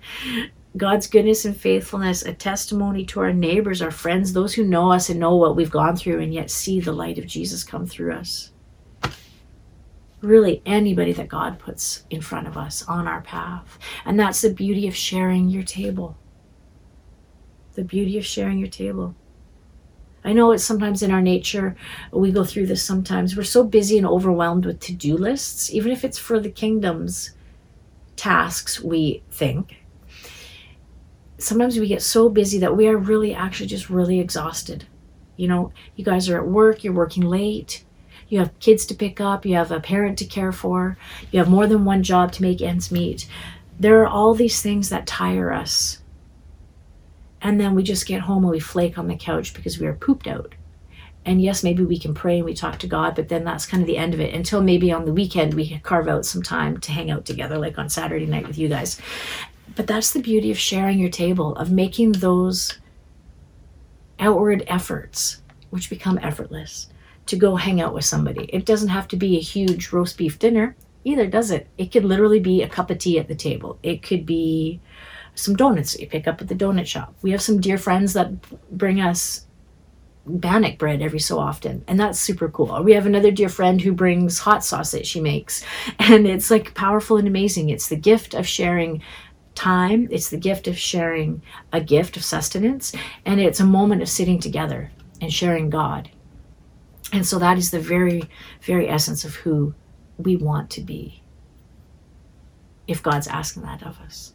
God's 0.77 1.07
goodness 1.07 1.43
and 1.43 1.55
faithfulness, 1.55 2.23
a 2.23 2.33
testimony 2.33 3.03
to 3.05 3.19
our 3.19 3.33
neighbors, 3.33 3.81
our 3.81 3.91
friends, 3.91 4.31
those 4.31 4.53
who 4.53 4.63
know 4.63 4.91
us 4.91 5.09
and 5.09 5.19
know 5.19 5.35
what 5.35 5.55
we've 5.55 5.69
gone 5.69 5.97
through 5.97 6.21
and 6.21 6.33
yet 6.33 6.49
see 6.49 6.79
the 6.79 6.93
light 6.93 7.17
of 7.17 7.27
Jesus 7.27 7.63
come 7.63 7.85
through 7.85 8.13
us. 8.13 8.51
Really, 10.21 10.61
anybody 10.65 11.11
that 11.13 11.27
God 11.27 11.59
puts 11.59 12.05
in 12.09 12.21
front 12.21 12.47
of 12.47 12.55
us 12.55 12.83
on 12.87 13.07
our 13.07 13.21
path. 13.21 13.79
And 14.05 14.19
that's 14.19 14.41
the 14.41 14.53
beauty 14.53 14.87
of 14.87 14.95
sharing 14.95 15.49
your 15.49 15.63
table. 15.63 16.15
The 17.73 17.83
beauty 17.83 18.17
of 18.17 18.25
sharing 18.25 18.57
your 18.57 18.69
table. 18.69 19.15
I 20.23 20.33
know 20.33 20.51
it's 20.51 20.63
sometimes 20.63 21.01
in 21.01 21.11
our 21.11 21.21
nature. 21.21 21.75
We 22.11 22.31
go 22.31 22.45
through 22.45 22.67
this 22.67 22.83
sometimes. 22.83 23.35
We're 23.35 23.43
so 23.43 23.63
busy 23.63 23.97
and 23.97 24.05
overwhelmed 24.05 24.65
with 24.65 24.79
to 24.81 24.93
do 24.93 25.17
lists, 25.17 25.73
even 25.73 25.91
if 25.91 26.05
it's 26.05 26.19
for 26.19 26.39
the 26.39 26.51
kingdom's 26.51 27.31
tasks, 28.15 28.79
we 28.79 29.23
think. 29.31 29.80
Sometimes 31.41 31.79
we 31.79 31.87
get 31.87 32.01
so 32.01 32.29
busy 32.29 32.59
that 32.59 32.75
we 32.75 32.87
are 32.87 32.97
really 32.97 33.33
actually 33.33 33.67
just 33.67 33.89
really 33.89 34.19
exhausted. 34.19 34.85
You 35.37 35.47
know, 35.47 35.73
you 35.95 36.05
guys 36.05 36.29
are 36.29 36.37
at 36.37 36.47
work, 36.47 36.83
you're 36.83 36.93
working 36.93 37.23
late, 37.23 37.83
you 38.29 38.39
have 38.39 38.57
kids 38.59 38.85
to 38.87 38.95
pick 38.95 39.19
up, 39.19 39.45
you 39.45 39.55
have 39.55 39.71
a 39.71 39.79
parent 39.79 40.17
to 40.19 40.25
care 40.25 40.51
for, 40.51 40.97
you 41.31 41.39
have 41.39 41.49
more 41.49 41.67
than 41.67 41.85
one 41.85 42.03
job 42.03 42.31
to 42.33 42.41
make 42.41 42.61
ends 42.61 42.91
meet. 42.91 43.27
There 43.79 44.01
are 44.01 44.07
all 44.07 44.33
these 44.33 44.61
things 44.61 44.89
that 44.89 45.07
tire 45.07 45.51
us 45.51 46.01
and 47.41 47.59
then 47.59 47.73
we 47.73 47.83
just 47.83 48.05
get 48.05 48.21
home 48.21 48.43
and 48.43 48.51
we 48.51 48.59
flake 48.59 48.97
on 48.97 49.07
the 49.07 49.15
couch 49.15 49.53
because 49.53 49.79
we 49.79 49.87
are 49.87 49.93
pooped 49.93 50.27
out. 50.27 50.53
And 51.23 51.41
yes, 51.41 51.63
maybe 51.63 51.83
we 51.83 51.99
can 51.99 52.13
pray 52.13 52.37
and 52.37 52.45
we 52.45 52.53
talk 52.53 52.79
to 52.79 52.87
God, 52.87 53.15
but 53.15 53.29
then 53.29 53.43
that's 53.43 53.65
kind 53.65 53.81
of 53.81 53.87
the 53.87 53.97
end 53.97 54.13
of 54.13 54.19
it 54.19 54.33
until 54.33 54.61
maybe 54.61 54.91
on 54.91 55.05
the 55.05 55.13
weekend 55.13 55.53
we 55.53 55.79
carve 55.79 56.07
out 56.07 56.25
some 56.25 56.41
time 56.41 56.79
to 56.79 56.91
hang 56.91 57.11
out 57.11 57.25
together, 57.25 57.59
like 57.59 57.77
on 57.77 57.89
Saturday 57.89 58.25
night 58.25 58.47
with 58.47 58.57
you 58.57 58.67
guys. 58.67 58.99
But 59.75 59.87
that's 59.87 60.11
the 60.11 60.21
beauty 60.21 60.51
of 60.51 60.57
sharing 60.57 60.99
your 60.99 61.09
table, 61.09 61.55
of 61.55 61.71
making 61.71 62.13
those 62.13 62.79
outward 64.19 64.63
efforts, 64.67 65.41
which 65.69 65.89
become 65.89 66.19
effortless, 66.21 66.87
to 67.27 67.35
go 67.35 67.55
hang 67.55 67.81
out 67.81 67.93
with 67.93 68.05
somebody. 68.05 68.45
It 68.45 68.65
doesn't 68.65 68.89
have 68.89 69.07
to 69.09 69.15
be 69.15 69.37
a 69.37 69.41
huge 69.41 69.91
roast 69.91 70.17
beef 70.17 70.37
dinner 70.39 70.75
either, 71.03 71.27
does 71.27 71.51
it? 71.51 71.67
It 71.77 71.91
could 71.91 72.05
literally 72.05 72.39
be 72.39 72.61
a 72.61 72.69
cup 72.69 72.89
of 72.89 72.99
tea 72.99 73.19
at 73.19 73.27
the 73.27 73.35
table. 73.35 73.79
It 73.81 74.03
could 74.03 74.25
be 74.25 74.79
some 75.35 75.55
donuts 75.55 75.93
that 75.93 76.01
you 76.01 76.07
pick 76.07 76.27
up 76.27 76.41
at 76.41 76.47
the 76.47 76.55
donut 76.55 76.85
shop. 76.85 77.15
We 77.21 77.31
have 77.31 77.41
some 77.41 77.61
dear 77.61 77.77
friends 77.77 78.13
that 78.13 78.31
bring 78.69 78.99
us 78.99 79.45
bannock 80.25 80.77
bread 80.77 81.01
every 81.01 81.19
so 81.19 81.39
often 81.39 81.83
and 81.87 81.99
that's 81.99 82.19
super 82.19 82.47
cool 82.47 82.83
we 82.83 82.93
have 82.93 83.07
another 83.07 83.31
dear 83.31 83.49
friend 83.49 83.81
who 83.81 83.91
brings 83.91 84.37
hot 84.37 84.63
sauce 84.63 84.91
that 84.91 85.07
she 85.07 85.19
makes 85.19 85.63
and 85.99 86.27
it's 86.27 86.51
like 86.51 86.75
powerful 86.75 87.17
and 87.17 87.27
amazing 87.27 87.69
it's 87.69 87.89
the 87.89 87.95
gift 87.95 88.35
of 88.35 88.47
sharing 88.47 89.01
time. 89.55 90.07
It's 90.11 90.29
the 90.29 90.37
gift 90.37 90.67
of 90.67 90.77
sharing 90.77 91.41
a 91.71 91.81
gift 91.81 92.17
of 92.17 92.23
sustenance 92.23 92.93
and 93.25 93.39
it's 93.39 93.59
a 93.59 93.65
moment 93.65 94.01
of 94.01 94.09
sitting 94.09 94.39
together 94.39 94.91
and 95.19 95.31
sharing 95.31 95.69
god. 95.69 96.09
And 97.13 97.25
so 97.25 97.39
that 97.39 97.57
is 97.57 97.71
the 97.71 97.79
very 97.79 98.23
very 98.61 98.89
essence 98.89 99.25
of 99.25 99.35
who 99.35 99.73
we 100.17 100.35
want 100.35 100.69
to 100.69 100.81
be 100.81 101.21
if 102.87 103.01
god's 103.01 103.27
asking 103.27 103.63
that 103.63 103.83
of 103.83 103.99
us 103.99 104.33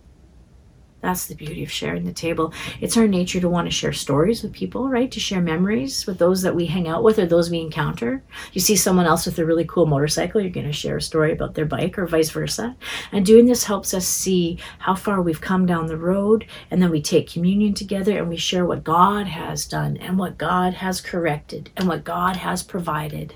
that's 1.06 1.26
the 1.26 1.34
beauty 1.34 1.62
of 1.62 1.70
sharing 1.70 2.04
the 2.04 2.12
table. 2.12 2.52
It's 2.80 2.96
our 2.96 3.06
nature 3.06 3.40
to 3.40 3.48
want 3.48 3.66
to 3.66 3.70
share 3.70 3.92
stories 3.92 4.42
with 4.42 4.52
people, 4.52 4.88
right? 4.88 5.10
To 5.12 5.20
share 5.20 5.40
memories 5.40 6.04
with 6.04 6.18
those 6.18 6.42
that 6.42 6.56
we 6.56 6.66
hang 6.66 6.88
out 6.88 7.04
with 7.04 7.18
or 7.18 7.26
those 7.26 7.48
we 7.48 7.60
encounter. 7.60 8.24
You 8.52 8.60
see 8.60 8.74
someone 8.74 9.06
else 9.06 9.24
with 9.24 9.38
a 9.38 9.46
really 9.46 9.64
cool 9.66 9.86
motorcycle, 9.86 10.40
you're 10.40 10.50
going 10.50 10.66
to 10.66 10.72
share 10.72 10.96
a 10.96 11.02
story 11.02 11.32
about 11.32 11.54
their 11.54 11.64
bike 11.64 11.96
or 11.96 12.06
vice 12.06 12.30
versa. 12.30 12.74
And 13.12 13.24
doing 13.24 13.46
this 13.46 13.62
helps 13.64 13.94
us 13.94 14.06
see 14.06 14.58
how 14.80 14.96
far 14.96 15.22
we've 15.22 15.40
come 15.40 15.64
down 15.64 15.86
the 15.86 15.96
road. 15.96 16.46
And 16.72 16.82
then 16.82 16.90
we 16.90 17.00
take 17.00 17.30
communion 17.30 17.72
together 17.72 18.18
and 18.18 18.28
we 18.28 18.36
share 18.36 18.66
what 18.66 18.82
God 18.82 19.28
has 19.28 19.64
done 19.64 19.96
and 19.98 20.18
what 20.18 20.38
God 20.38 20.74
has 20.74 21.00
corrected 21.00 21.70
and 21.76 21.86
what 21.86 22.02
God 22.02 22.34
has 22.34 22.64
provided. 22.64 23.34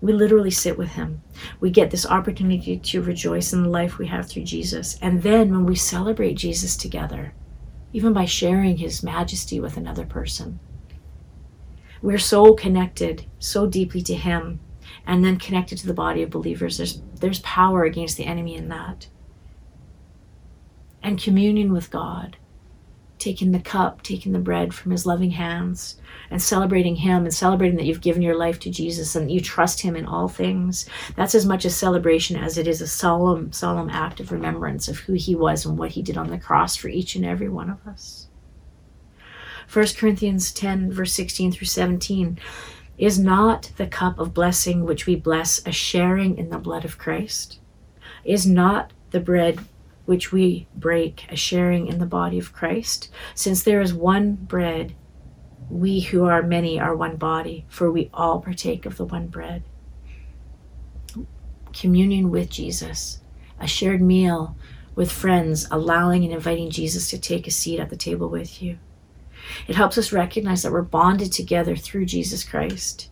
We 0.00 0.12
literally 0.12 0.50
sit 0.50 0.76
with 0.76 0.90
Him. 0.90 1.22
We 1.60 1.70
get 1.70 1.90
this 1.90 2.06
opportunity 2.06 2.76
to 2.78 3.02
rejoice 3.02 3.52
in 3.52 3.62
the 3.62 3.68
life 3.68 3.98
we 3.98 4.06
have 4.08 4.28
through 4.28 4.44
Jesus. 4.44 4.98
And 5.00 5.22
then 5.22 5.50
when 5.50 5.64
we 5.64 5.74
celebrate 5.74 6.34
Jesus 6.34 6.76
together, 6.76 7.34
even 7.92 8.12
by 8.12 8.26
sharing 8.26 8.76
His 8.76 9.02
majesty 9.02 9.58
with 9.58 9.76
another 9.76 10.04
person, 10.04 10.60
we're 12.02 12.18
so 12.18 12.54
connected 12.54 13.26
so 13.38 13.66
deeply 13.66 14.02
to 14.02 14.14
Him 14.14 14.60
and 15.06 15.24
then 15.24 15.38
connected 15.38 15.78
to 15.78 15.86
the 15.86 15.94
body 15.94 16.22
of 16.22 16.30
believers. 16.30 16.76
There's, 16.76 17.00
there's 17.20 17.40
power 17.40 17.84
against 17.84 18.16
the 18.16 18.26
enemy 18.26 18.54
in 18.54 18.68
that. 18.68 19.08
And 21.02 21.20
communion 21.20 21.72
with 21.72 21.90
God 21.90 22.36
taking 23.18 23.52
the 23.52 23.60
cup, 23.60 24.02
taking 24.02 24.32
the 24.32 24.38
bread 24.38 24.74
from 24.74 24.92
his 24.92 25.06
loving 25.06 25.30
hands, 25.30 25.96
and 26.30 26.42
celebrating 26.42 26.96
him 26.96 27.24
and 27.24 27.32
celebrating 27.32 27.76
that 27.76 27.84
you've 27.84 28.00
given 28.00 28.22
your 28.22 28.36
life 28.36 28.58
to 28.60 28.70
Jesus 28.70 29.16
and 29.16 29.30
you 29.30 29.40
trust 29.40 29.80
him 29.80 29.96
in 29.96 30.06
all 30.06 30.28
things. 30.28 30.86
That's 31.16 31.34
as 31.34 31.46
much 31.46 31.64
a 31.64 31.70
celebration 31.70 32.36
as 32.36 32.58
it 32.58 32.66
is 32.66 32.80
a 32.80 32.86
solemn, 32.86 33.52
solemn 33.52 33.90
act 33.90 34.20
of 34.20 34.32
remembrance 34.32 34.88
of 34.88 34.98
who 34.98 35.14
he 35.14 35.34
was 35.34 35.64
and 35.64 35.78
what 35.78 35.92
he 35.92 36.02
did 36.02 36.16
on 36.16 36.30
the 36.30 36.38
cross 36.38 36.76
for 36.76 36.88
each 36.88 37.14
and 37.16 37.24
every 37.24 37.48
one 37.48 37.70
of 37.70 37.86
us. 37.86 38.28
1 39.72 39.86
Corinthians 39.96 40.52
10, 40.52 40.92
verse 40.92 41.12
16 41.12 41.52
through 41.52 41.66
17. 41.66 42.38
Is 42.98 43.18
not 43.18 43.72
the 43.76 43.86
cup 43.86 44.18
of 44.18 44.32
blessing 44.32 44.84
which 44.84 45.06
we 45.06 45.16
bless 45.16 45.60
a 45.66 45.72
sharing 45.72 46.38
in 46.38 46.50
the 46.50 46.58
blood 46.58 46.84
of 46.84 46.98
Christ? 46.98 47.58
Is 48.24 48.46
not 48.46 48.92
the 49.10 49.20
bread 49.20 49.60
which 50.06 50.32
we 50.32 50.66
break, 50.74 51.30
as 51.30 51.38
sharing 51.38 51.86
in 51.86 51.98
the 51.98 52.06
body 52.06 52.38
of 52.38 52.52
Christ. 52.52 53.10
Since 53.34 53.62
there 53.62 53.80
is 53.80 53.92
one 53.92 54.34
bread, 54.34 54.94
we 55.68 56.00
who 56.00 56.24
are 56.24 56.42
many 56.42 56.80
are 56.80 56.96
one 56.96 57.16
body, 57.16 57.66
for 57.68 57.90
we 57.90 58.08
all 58.14 58.40
partake 58.40 58.86
of 58.86 58.96
the 58.96 59.04
one 59.04 59.26
bread. 59.26 59.64
Communion 61.72 62.30
with 62.30 62.48
Jesus, 62.48 63.20
a 63.60 63.66
shared 63.66 64.00
meal 64.00 64.56
with 64.94 65.12
friends, 65.12 65.66
allowing 65.70 66.24
and 66.24 66.32
inviting 66.32 66.70
Jesus 66.70 67.10
to 67.10 67.18
take 67.18 67.46
a 67.46 67.50
seat 67.50 67.78
at 67.78 67.90
the 67.90 67.96
table 67.96 68.28
with 68.28 68.62
you. 68.62 68.78
It 69.68 69.76
helps 69.76 69.98
us 69.98 70.12
recognize 70.12 70.62
that 70.62 70.72
we're 70.72 70.82
bonded 70.82 71.32
together 71.32 71.76
through 71.76 72.06
Jesus 72.06 72.42
Christ. 72.42 73.10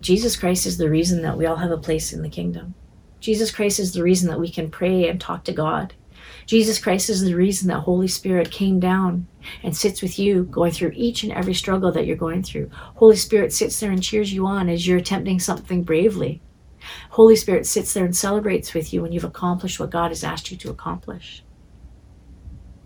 Jesus 0.00 0.36
Christ 0.36 0.66
is 0.66 0.78
the 0.78 0.90
reason 0.90 1.22
that 1.22 1.36
we 1.36 1.46
all 1.46 1.56
have 1.56 1.70
a 1.70 1.78
place 1.78 2.12
in 2.12 2.22
the 2.22 2.28
kingdom. 2.28 2.74
Jesus 3.24 3.50
Christ 3.50 3.80
is 3.80 3.94
the 3.94 4.02
reason 4.02 4.28
that 4.28 4.38
we 4.38 4.50
can 4.50 4.70
pray 4.70 5.08
and 5.08 5.18
talk 5.18 5.44
to 5.44 5.52
God. 5.52 5.94
Jesus 6.44 6.78
Christ 6.78 7.08
is 7.08 7.22
the 7.22 7.34
reason 7.34 7.68
that 7.68 7.80
Holy 7.80 8.06
Spirit 8.06 8.50
came 8.50 8.78
down 8.78 9.26
and 9.62 9.74
sits 9.74 10.02
with 10.02 10.18
you 10.18 10.44
going 10.44 10.72
through 10.72 10.92
each 10.94 11.22
and 11.22 11.32
every 11.32 11.54
struggle 11.54 11.90
that 11.92 12.04
you're 12.04 12.16
going 12.16 12.42
through. 12.42 12.68
Holy 12.96 13.16
Spirit 13.16 13.50
sits 13.50 13.80
there 13.80 13.90
and 13.90 14.02
cheers 14.02 14.34
you 14.34 14.44
on 14.44 14.68
as 14.68 14.86
you're 14.86 14.98
attempting 14.98 15.40
something 15.40 15.84
bravely. 15.84 16.42
Holy 17.08 17.34
Spirit 17.34 17.66
sits 17.66 17.94
there 17.94 18.04
and 18.04 18.14
celebrates 18.14 18.74
with 18.74 18.92
you 18.92 19.00
when 19.00 19.12
you've 19.12 19.24
accomplished 19.24 19.80
what 19.80 19.88
God 19.88 20.10
has 20.10 20.22
asked 20.22 20.50
you 20.50 20.58
to 20.58 20.70
accomplish. 20.70 21.42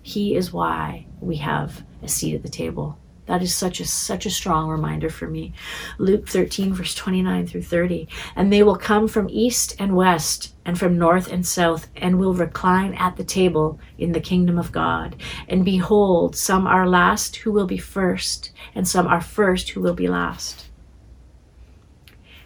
He 0.02 0.36
is 0.36 0.52
why 0.52 1.08
we 1.20 1.38
have 1.38 1.82
a 2.00 2.06
seat 2.06 2.36
at 2.36 2.44
the 2.44 2.48
table. 2.48 2.96
That 3.28 3.42
is 3.42 3.54
such 3.54 3.78
a 3.78 3.84
such 3.84 4.24
a 4.24 4.30
strong 4.30 4.70
reminder 4.70 5.10
for 5.10 5.28
me. 5.28 5.52
Luke 5.98 6.26
13 6.26 6.72
verse 6.72 6.94
29 6.94 7.46
through 7.46 7.62
30. 7.62 8.08
And 8.34 8.50
they 8.50 8.62
will 8.62 8.76
come 8.76 9.06
from 9.06 9.28
east 9.28 9.76
and 9.78 9.94
west 9.94 10.54
and 10.64 10.78
from 10.78 10.98
north 10.98 11.30
and 11.30 11.46
south 11.46 11.88
and 11.94 12.18
will 12.18 12.32
recline 12.32 12.94
at 12.94 13.16
the 13.16 13.24
table 13.24 13.78
in 13.98 14.12
the 14.12 14.20
kingdom 14.20 14.58
of 14.58 14.72
God. 14.72 15.14
And 15.46 15.62
behold, 15.62 16.36
some 16.36 16.66
are 16.66 16.88
last 16.88 17.36
who 17.36 17.52
will 17.52 17.66
be 17.66 17.78
first, 17.78 18.50
and 18.74 18.88
some 18.88 19.06
are 19.06 19.20
first 19.20 19.70
who 19.70 19.82
will 19.82 19.94
be 19.94 20.08
last. 20.08 20.70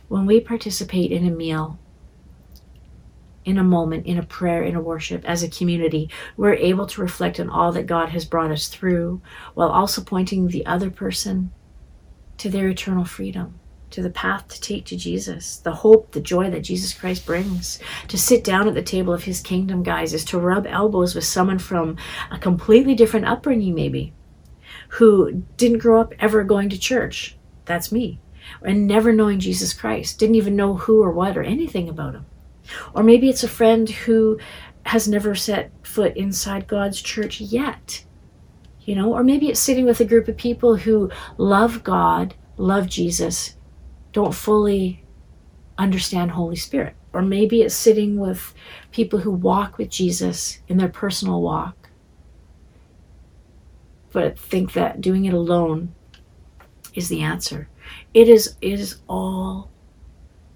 When 0.08 0.26
we 0.26 0.40
participate 0.40 1.12
in 1.12 1.26
a 1.26 1.30
meal, 1.30 1.78
in 3.44 3.58
a 3.58 3.64
moment, 3.64 4.06
in 4.06 4.18
a 4.18 4.22
prayer, 4.22 4.62
in 4.62 4.76
a 4.76 4.80
worship, 4.80 5.24
as 5.24 5.42
a 5.42 5.48
community, 5.48 6.08
we're 6.36 6.54
able 6.54 6.86
to 6.86 7.00
reflect 7.00 7.40
on 7.40 7.50
all 7.50 7.72
that 7.72 7.86
God 7.86 8.10
has 8.10 8.24
brought 8.24 8.52
us 8.52 8.68
through 8.68 9.20
while 9.54 9.68
also 9.68 10.02
pointing 10.02 10.48
the 10.48 10.64
other 10.66 10.90
person 10.90 11.52
to 12.38 12.48
their 12.48 12.68
eternal 12.68 13.04
freedom, 13.04 13.58
to 13.90 14.02
the 14.02 14.10
path 14.10 14.48
to 14.48 14.60
take 14.60 14.84
to 14.86 14.96
Jesus, 14.96 15.56
the 15.56 15.72
hope, 15.72 16.12
the 16.12 16.20
joy 16.20 16.50
that 16.50 16.60
Jesus 16.60 16.94
Christ 16.94 17.26
brings. 17.26 17.80
To 18.08 18.18
sit 18.18 18.44
down 18.44 18.68
at 18.68 18.74
the 18.74 18.82
table 18.82 19.12
of 19.12 19.24
his 19.24 19.40
kingdom, 19.40 19.82
guys, 19.82 20.14
is 20.14 20.24
to 20.26 20.38
rub 20.38 20.66
elbows 20.66 21.14
with 21.14 21.24
someone 21.24 21.58
from 21.58 21.96
a 22.30 22.38
completely 22.38 22.94
different 22.94 23.26
upbringing, 23.26 23.74
maybe, 23.74 24.12
who 24.88 25.42
didn't 25.56 25.78
grow 25.78 26.00
up 26.00 26.14
ever 26.20 26.44
going 26.44 26.68
to 26.68 26.78
church. 26.78 27.36
That's 27.64 27.92
me. 27.92 28.20
And 28.62 28.86
never 28.86 29.12
knowing 29.12 29.40
Jesus 29.40 29.72
Christ, 29.72 30.18
didn't 30.18 30.34
even 30.36 30.56
know 30.56 30.74
who 30.74 31.02
or 31.02 31.10
what 31.10 31.36
or 31.36 31.42
anything 31.42 31.88
about 31.88 32.14
him 32.14 32.26
or 32.94 33.02
maybe 33.02 33.28
it's 33.28 33.44
a 33.44 33.48
friend 33.48 33.88
who 33.88 34.38
has 34.84 35.08
never 35.08 35.34
set 35.34 35.70
foot 35.82 36.16
inside 36.16 36.66
God's 36.66 37.00
church 37.00 37.40
yet. 37.40 38.04
You 38.84 38.96
know, 38.96 39.12
or 39.14 39.22
maybe 39.22 39.48
it's 39.48 39.60
sitting 39.60 39.86
with 39.86 40.00
a 40.00 40.04
group 40.04 40.26
of 40.26 40.36
people 40.36 40.76
who 40.76 41.10
love 41.38 41.84
God, 41.84 42.34
love 42.56 42.88
Jesus, 42.88 43.56
don't 44.12 44.34
fully 44.34 45.04
understand 45.78 46.32
Holy 46.32 46.56
Spirit. 46.56 46.94
Or 47.12 47.22
maybe 47.22 47.62
it's 47.62 47.74
sitting 47.74 48.18
with 48.18 48.54
people 48.90 49.20
who 49.20 49.30
walk 49.30 49.78
with 49.78 49.90
Jesus 49.90 50.60
in 50.66 50.78
their 50.78 50.88
personal 50.88 51.42
walk, 51.42 51.90
but 54.12 54.38
think 54.38 54.72
that 54.72 55.00
doing 55.00 55.26
it 55.26 55.34
alone 55.34 55.94
is 56.94 57.08
the 57.08 57.20
answer. 57.20 57.68
It 58.14 58.28
is, 58.28 58.56
it 58.60 58.80
is 58.80 59.00
all 59.08 59.70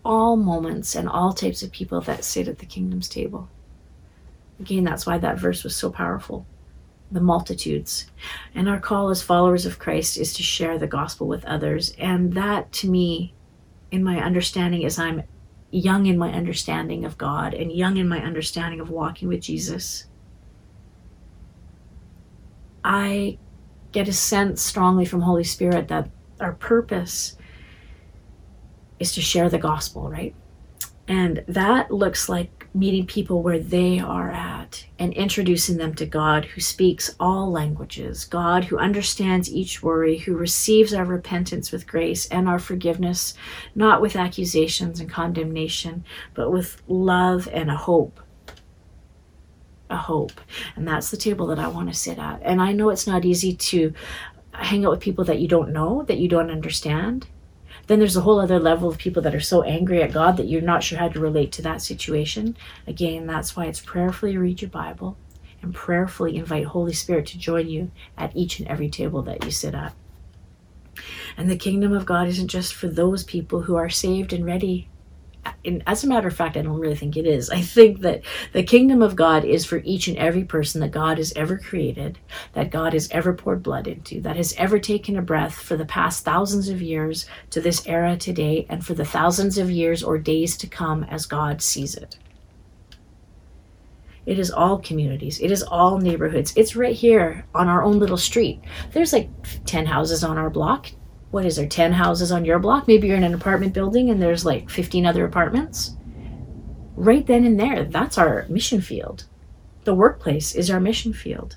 all 0.07 0.37
moments 0.37 0.95
and 0.95 1.09
all 1.09 1.33
types 1.33 1.63
of 1.63 1.73
people 1.73 2.01
that 2.03 2.25
sit 2.25 2.49
at 2.49 2.59
the 2.61 2.67
kingdom's 2.67 3.09
table. 3.09 3.49
Again, 4.61 4.85
that's 4.85 5.05
why 5.07 5.19
that 5.19 5.39
verse 5.39 5.65
was 5.65 5.77
so 5.77 5.91
powerful. 5.91 6.47
the 7.11 7.21
multitudes. 7.21 8.11
And 8.55 8.69
our 8.69 8.81
call 8.81 9.11
as 9.11 9.23
followers 9.23 9.67
of 9.67 9.79
Christ 9.79 10.17
is 10.19 10.33
to 10.35 10.43
share 10.43 10.79
the 10.79 10.87
gospel 10.87 11.27
with 11.27 11.45
others. 11.45 11.95
And 11.99 12.33
that 12.35 12.73
to 12.73 12.89
me, 12.89 13.35
in 13.91 14.03
my 14.03 14.21
understanding, 14.21 14.85
as 14.85 14.99
I'm 14.99 15.23
young 15.71 16.07
in 16.07 16.19
my 16.19 16.33
understanding 16.33 17.05
of 17.05 17.19
God 17.19 17.55
and 17.55 17.71
young 17.71 17.97
in 17.97 18.09
my 18.09 18.23
understanding 18.23 18.81
of 18.81 18.91
walking 18.91 19.29
with 19.29 19.41
Jesus, 19.43 20.07
I 22.85 23.39
get 23.93 24.09
a 24.09 24.13
sense 24.13 24.63
strongly 24.63 25.05
from 25.05 25.21
Holy 25.21 25.45
Spirit 25.45 25.89
that 25.89 26.11
our 26.41 26.53
purpose 26.53 27.37
is 28.99 29.13
to 29.13 29.21
share 29.21 29.49
the 29.49 29.59
gospel, 29.59 30.09
right? 30.09 30.35
And 31.09 31.45
that 31.47 31.93
looks 31.93 32.29
like 32.29 32.67
meeting 32.75 33.07
people 33.07 33.41
where 33.43 33.61
they 33.61 34.01
are 34.01 34.31
at 34.31 34.87
and 34.99 35.13
introducing 35.13 35.77
them 35.77 35.95
to 35.95 36.07
God 36.07 36.45
who 36.45 36.61
speaks 36.61 37.15
all 37.21 37.51
languages, 37.51 38.25
God 38.25 38.65
who 38.65 38.77
understands 38.77 39.51
each 39.51 39.83
worry, 39.85 40.19
who 40.19 40.37
receives 40.37 40.93
our 40.93 41.05
repentance 41.05 41.71
with 41.71 41.87
grace 41.87 42.27
and 42.27 42.49
our 42.49 42.59
forgiveness, 42.59 43.35
not 43.75 44.01
with 44.01 44.17
accusations 44.17 44.99
and 44.99 45.09
condemnation, 45.09 46.05
but 46.35 46.51
with 46.51 46.83
love 46.89 47.49
and 47.53 47.71
a 47.71 47.77
hope. 47.77 48.21
A 49.89 49.97
hope. 49.97 50.41
And 50.75 50.89
that's 50.89 51.13
the 51.13 51.17
table 51.17 51.47
that 51.47 51.61
I 51.61 51.69
want 51.69 51.89
to 51.89 51.95
sit 51.95 52.19
at. 52.19 52.43
And 52.43 52.61
I 52.61 52.73
know 52.73 52.91
it's 52.91 53.07
not 53.07 53.25
easy 53.25 53.55
to 53.55 53.95
hang 54.51 54.85
out 54.85 54.91
with 54.91 55.01
people 55.01 55.25
that 55.27 55.39
you 55.39 55.47
don't 55.47 55.73
know, 55.73 56.03
that 56.09 56.19
you 56.19 56.27
don't 56.29 56.51
understand 56.51 57.29
then 57.87 57.99
there's 57.99 58.17
a 58.17 58.23
whole 58.23 58.41
other 58.41 58.59
level 58.59 58.89
of 58.89 58.99
people 58.99 59.23
that 59.23 59.35
are 59.35 59.41
so 59.41 59.63
angry 59.63 60.03
at 60.03 60.13
God 60.13 60.37
that 60.37 60.49
you're 60.49 60.61
not 60.61 60.83
sure 60.83 60.99
how 60.99 61.09
to 61.09 61.21
relate 61.21 61.53
to 61.53 61.63
that 61.63 61.83
situation. 61.83 62.57
Again, 62.87 63.27
that's 63.27 63.55
why 63.55 63.67
it's 63.67 63.81
prayerfully 63.81 64.37
read 64.37 64.61
your 64.61 64.71
Bible 64.71 65.17
and 65.63 65.75
prayerfully 65.75 66.37
invite 66.37 66.67
Holy 66.67 66.93
Spirit 66.93 67.27
to 67.27 67.39
join 67.39 67.69
you 67.69 67.91
at 68.17 68.37
each 68.37 68.59
and 68.59 68.69
every 68.69 68.89
table 68.89 69.23
that 69.23 69.45
you 69.45 69.51
sit 69.51 69.75
at. 69.75 69.95
And 71.37 71.51
the 71.51 71.57
kingdom 71.57 71.93
of 71.93 72.07
God 72.07 72.27
isn't 72.29 72.49
just 72.49 72.75
for 72.75 72.89
those 72.89 73.23
people 73.23 73.63
who 73.63 73.77
are 73.77 73.91
saved 73.91 74.33
and 74.33 74.45
ready 74.45 74.89
and 75.65 75.83
as 75.87 76.05
a 76.05 76.09
matter 76.09 76.29
of 76.29 76.37
fact, 76.37 76.57
I 76.57 76.63
don't 76.63 76.79
really 76.79 76.97
think 76.97 77.17
it 77.17 77.27
is. 77.27 77.51
I 77.51 77.61
think 77.61 78.01
that 78.01 78.23
the 78.53 78.63
kingdom 78.63 79.03
of 79.03 79.17
God 79.17 79.45
is 79.45 79.65
for 79.65 79.79
each 79.85 80.09
and 80.09 80.17
every 80.17 80.45
person 80.45 80.81
that 80.81 80.91
God 80.91 81.19
has 81.19 81.33
ever 81.35 81.59
created, 81.59 82.19
that 82.53 82.71
God 82.71 82.93
has 82.93 83.09
ever 83.11 83.33
poured 83.33 83.63
blood 83.63 83.87
into, 83.87 84.21
that 84.23 84.37
has 84.37 84.55
ever 84.59 84.79
taken 84.79 85.17
a 85.17 85.23
breath 85.23 85.55
for 85.55 85.77
the 85.77 85.85
past 85.85 86.25
thousands 86.25 86.69
of 86.69 86.83
years 86.83 87.27
to 87.51 87.61
this 87.61 87.87
era 87.87 88.17
today, 88.17 88.67
and 88.69 88.85
for 88.85 88.95
the 88.95 89.05
thousands 89.05 89.59
of 89.59 89.71
years 89.71 90.03
or 90.03 90.19
days 90.19 90.57
to 90.59 90.67
come 90.67 91.05
as 91.05 91.27
God 91.27 91.63
sees 91.63 91.95
it. 91.95 92.19
It 94.27 94.41
is 94.41 94.51
all 94.51 94.79
communities. 94.79 95.39
It 95.39 95.53
is 95.53 95.63
all 95.63 95.99
neighborhoods. 95.99 96.53
It's 96.57 96.75
right 96.75 96.97
here 96.97 97.47
on 97.55 97.69
our 97.69 97.85
own 97.85 98.01
little 98.01 98.17
street. 98.17 98.61
There's 98.93 99.13
like 99.13 99.31
10 99.67 99.87
houses 99.87 100.25
on 100.25 100.37
our 100.37 100.51
block, 100.51 100.91
what 101.37 101.45
is 101.45 101.57
there 101.57 101.69
10 101.69 101.93
houses 101.93 102.33
on 102.33 102.47
your 102.47 102.59
block? 102.59 102.89
Maybe 102.89 103.09
you're 103.09 103.17
in 103.19 103.23
an 103.23 103.35
apartment 103.35 103.75
building 103.75 104.09
and 104.09 104.23
there's 104.23 104.47
like 104.47 104.71
15 104.71 105.05
other 105.05 105.27
apartments? 105.27 105.95
Right 106.95 107.27
then 107.27 107.45
and 107.45 107.61
there 107.61 107.85
that's 107.85 108.17
our 108.17 108.47
mission 108.49 108.81
field. 108.81 109.25
The 109.85 109.93
workplace 109.93 110.55
is 110.55 110.71
our 110.71 110.81
mission 110.81 111.13
field. 111.13 111.57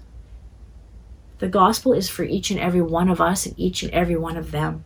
The 1.38 1.48
gospel 1.48 1.94
is 1.94 2.10
for 2.10 2.24
each 2.24 2.52
and 2.52 2.60
every 2.60 2.82
one 2.82 3.08
of 3.08 3.22
us 3.22 3.46
and 3.46 3.58
each 3.58 3.82
and 3.82 3.94
every 3.94 4.18
one 4.18 4.36
of 4.36 4.52
them 4.52 4.84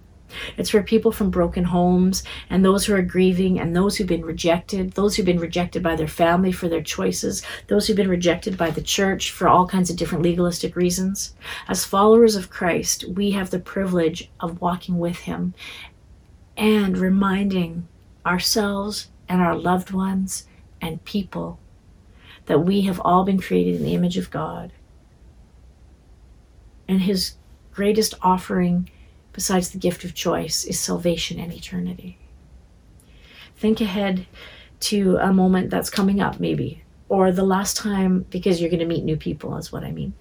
it's 0.57 0.69
for 0.69 0.83
people 0.83 1.11
from 1.11 1.29
broken 1.29 1.63
homes 1.63 2.23
and 2.49 2.63
those 2.63 2.85
who 2.85 2.93
are 2.93 3.01
grieving 3.01 3.59
and 3.59 3.75
those 3.75 3.97
who've 3.97 4.07
been 4.07 4.25
rejected, 4.25 4.93
those 4.93 5.15
who've 5.15 5.25
been 5.25 5.39
rejected 5.39 5.83
by 5.83 5.95
their 5.95 6.07
family 6.07 6.51
for 6.51 6.67
their 6.67 6.81
choices, 6.81 7.43
those 7.67 7.87
who've 7.87 7.97
been 7.97 8.09
rejected 8.09 8.57
by 8.57 8.69
the 8.69 8.81
church 8.81 9.31
for 9.31 9.47
all 9.47 9.67
kinds 9.67 9.89
of 9.89 9.95
different 9.95 10.23
legalistic 10.23 10.75
reasons. 10.75 11.35
As 11.67 11.85
followers 11.85 12.35
of 12.35 12.49
Christ, 12.49 13.05
we 13.07 13.31
have 13.31 13.49
the 13.49 13.59
privilege 13.59 14.29
of 14.39 14.61
walking 14.61 14.99
with 14.99 15.19
Him 15.19 15.53
and 16.57 16.97
reminding 16.97 17.87
ourselves 18.25 19.09
and 19.27 19.41
our 19.41 19.55
loved 19.55 19.91
ones 19.91 20.47
and 20.81 21.03
people 21.05 21.59
that 22.45 22.59
we 22.59 22.81
have 22.81 22.99
all 23.03 23.23
been 23.23 23.39
created 23.39 23.75
in 23.75 23.83
the 23.83 23.95
image 23.95 24.17
of 24.17 24.29
God. 24.29 24.71
And 26.87 27.01
His 27.01 27.35
greatest 27.71 28.13
offering 28.21 28.89
besides 29.33 29.71
the 29.71 29.77
gift 29.77 30.03
of 30.03 30.13
choice, 30.13 30.63
is 30.63 30.79
salvation 30.79 31.39
and 31.39 31.51
eternity. 31.51 32.17
Think 33.55 33.81
ahead 33.81 34.25
to 34.81 35.17
a 35.17 35.33
moment 35.33 35.69
that's 35.69 35.89
coming 35.89 36.21
up, 36.21 36.39
maybe, 36.39 36.83
or 37.09 37.31
the 37.31 37.43
last 37.43 37.77
time, 37.77 38.25
because 38.29 38.59
you're 38.59 38.69
going 38.69 38.79
to 38.79 38.85
meet 38.85 39.03
new 39.03 39.17
people, 39.17 39.57
is 39.57 39.71
what 39.71 39.83
I 39.83 39.91
mean, 39.91 40.13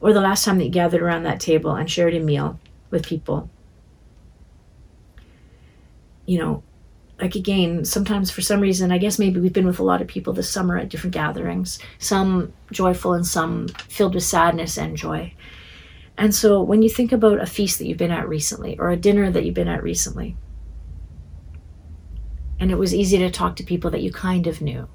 or 0.00 0.12
the 0.12 0.20
last 0.20 0.44
time 0.44 0.58
that 0.58 0.64
you 0.64 0.70
gathered 0.70 1.02
around 1.02 1.24
that 1.24 1.40
table 1.40 1.74
and 1.74 1.90
shared 1.90 2.14
a 2.14 2.20
meal 2.20 2.58
with 2.90 3.06
people. 3.06 3.48
You 6.26 6.38
know, 6.38 6.62
like 7.20 7.34
again, 7.34 7.84
sometimes 7.84 8.30
for 8.30 8.40
some 8.40 8.60
reason, 8.60 8.90
I 8.90 8.98
guess 8.98 9.18
maybe 9.18 9.40
we've 9.40 9.52
been 9.52 9.66
with 9.66 9.78
a 9.78 9.84
lot 9.84 10.02
of 10.02 10.08
people 10.08 10.32
this 10.32 10.50
summer 10.50 10.76
at 10.76 10.88
different 10.88 11.14
gatherings, 11.14 11.78
some 11.98 12.52
joyful 12.72 13.12
and 13.12 13.26
some 13.26 13.68
filled 13.88 14.14
with 14.14 14.24
sadness 14.24 14.76
and 14.76 14.96
joy. 14.96 15.32
And 16.16 16.34
so 16.34 16.62
when 16.62 16.82
you 16.82 16.88
think 16.88 17.12
about 17.12 17.40
a 17.40 17.46
feast 17.46 17.78
that 17.78 17.86
you've 17.86 17.98
been 17.98 18.12
at 18.12 18.28
recently 18.28 18.78
or 18.78 18.90
a 18.90 18.96
dinner 18.96 19.30
that 19.30 19.44
you've 19.44 19.54
been 19.54 19.68
at 19.68 19.82
recently, 19.82 20.36
and 22.60 22.70
it 22.70 22.78
was 22.78 22.94
easy 22.94 23.18
to 23.18 23.30
talk 23.30 23.56
to 23.56 23.64
people 23.64 23.90
that 23.90 24.02
you 24.02 24.12
kind 24.12 24.46
of 24.46 24.60
knew, 24.60 24.88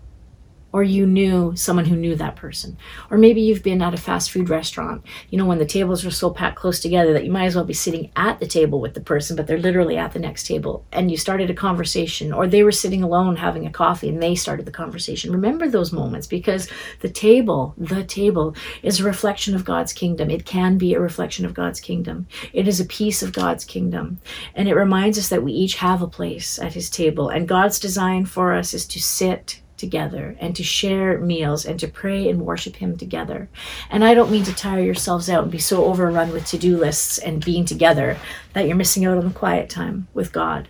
or 0.71 0.83
you 0.83 1.05
knew 1.05 1.55
someone 1.55 1.85
who 1.85 1.95
knew 1.95 2.15
that 2.15 2.35
person. 2.35 2.77
Or 3.09 3.17
maybe 3.17 3.41
you've 3.41 3.63
been 3.63 3.81
at 3.81 3.93
a 3.93 3.97
fast 3.97 4.31
food 4.31 4.49
restaurant, 4.49 5.03
you 5.29 5.37
know, 5.37 5.45
when 5.45 5.57
the 5.57 5.65
tables 5.65 6.05
are 6.05 6.11
so 6.11 6.29
packed 6.29 6.57
close 6.57 6.79
together 6.79 7.13
that 7.13 7.25
you 7.25 7.31
might 7.31 7.45
as 7.45 7.55
well 7.55 7.65
be 7.65 7.73
sitting 7.73 8.11
at 8.15 8.39
the 8.39 8.47
table 8.47 8.79
with 8.79 8.93
the 8.93 9.01
person, 9.01 9.35
but 9.35 9.47
they're 9.47 9.57
literally 9.57 9.97
at 9.97 10.13
the 10.13 10.19
next 10.19 10.45
table. 10.45 10.85
And 10.91 11.09
you 11.09 11.17
started 11.17 11.49
a 11.49 11.55
conversation, 11.55 12.31
or 12.31 12.47
they 12.47 12.63
were 12.63 12.71
sitting 12.71 13.03
alone 13.03 13.35
having 13.35 13.65
a 13.65 13.71
coffee 13.71 14.09
and 14.09 14.21
they 14.21 14.35
started 14.35 14.65
the 14.65 14.71
conversation. 14.71 15.31
Remember 15.31 15.67
those 15.67 15.91
moments 15.91 16.27
because 16.27 16.69
the 16.99 17.09
table, 17.09 17.73
the 17.77 18.03
table, 18.03 18.55
is 18.83 18.99
a 18.99 19.03
reflection 19.03 19.55
of 19.55 19.65
God's 19.65 19.93
kingdom. 19.93 20.29
It 20.29 20.45
can 20.45 20.77
be 20.77 20.93
a 20.93 20.99
reflection 20.99 21.45
of 21.45 21.53
God's 21.53 21.79
kingdom. 21.79 22.27
It 22.53 22.67
is 22.67 22.79
a 22.79 22.85
piece 22.85 23.23
of 23.23 23.33
God's 23.33 23.65
kingdom. 23.65 24.19
And 24.55 24.67
it 24.67 24.75
reminds 24.75 25.17
us 25.17 25.29
that 25.29 25.43
we 25.43 25.51
each 25.51 25.75
have 25.75 26.01
a 26.01 26.07
place 26.07 26.59
at 26.59 26.73
his 26.73 26.89
table. 26.89 27.29
And 27.29 27.47
God's 27.47 27.79
design 27.79 28.25
for 28.25 28.53
us 28.53 28.73
is 28.73 28.85
to 28.87 29.01
sit 29.01 29.61
together 29.79 30.35
and 30.39 30.55
to 30.55 30.63
share 30.63 31.17
meals 31.19 31.65
and 31.65 31.79
to 31.79 31.87
pray 31.87 32.29
and 32.29 32.45
worship 32.45 32.75
Him 32.75 32.97
together. 32.97 33.49
And 33.89 34.03
I 34.03 34.13
don't 34.13 34.31
mean 34.31 34.43
to 34.43 34.53
tire 34.53 34.81
yourselves 34.81 35.29
out 35.29 35.43
and 35.43 35.51
be 35.51 35.57
so 35.57 35.85
overrun 35.85 36.31
with 36.31 36.45
to 36.47 36.57
do 36.57 36.77
lists 36.77 37.17
and 37.17 37.43
being 37.43 37.65
together 37.65 38.17
that 38.53 38.67
you're 38.67 38.75
missing 38.75 39.05
out 39.05 39.17
on 39.17 39.25
the 39.25 39.33
quiet 39.33 39.69
time 39.69 40.07
with 40.13 40.31
God 40.31 40.67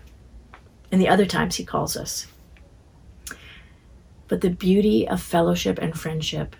and 0.91 1.01
the 1.01 1.09
other 1.09 1.25
times 1.25 1.55
He 1.55 1.65
calls 1.65 1.97
us. 1.97 2.27
But 4.27 4.41
the 4.41 4.49
beauty 4.49 5.07
of 5.07 5.21
fellowship 5.21 5.79
and 5.79 5.99
friendship 5.99 6.55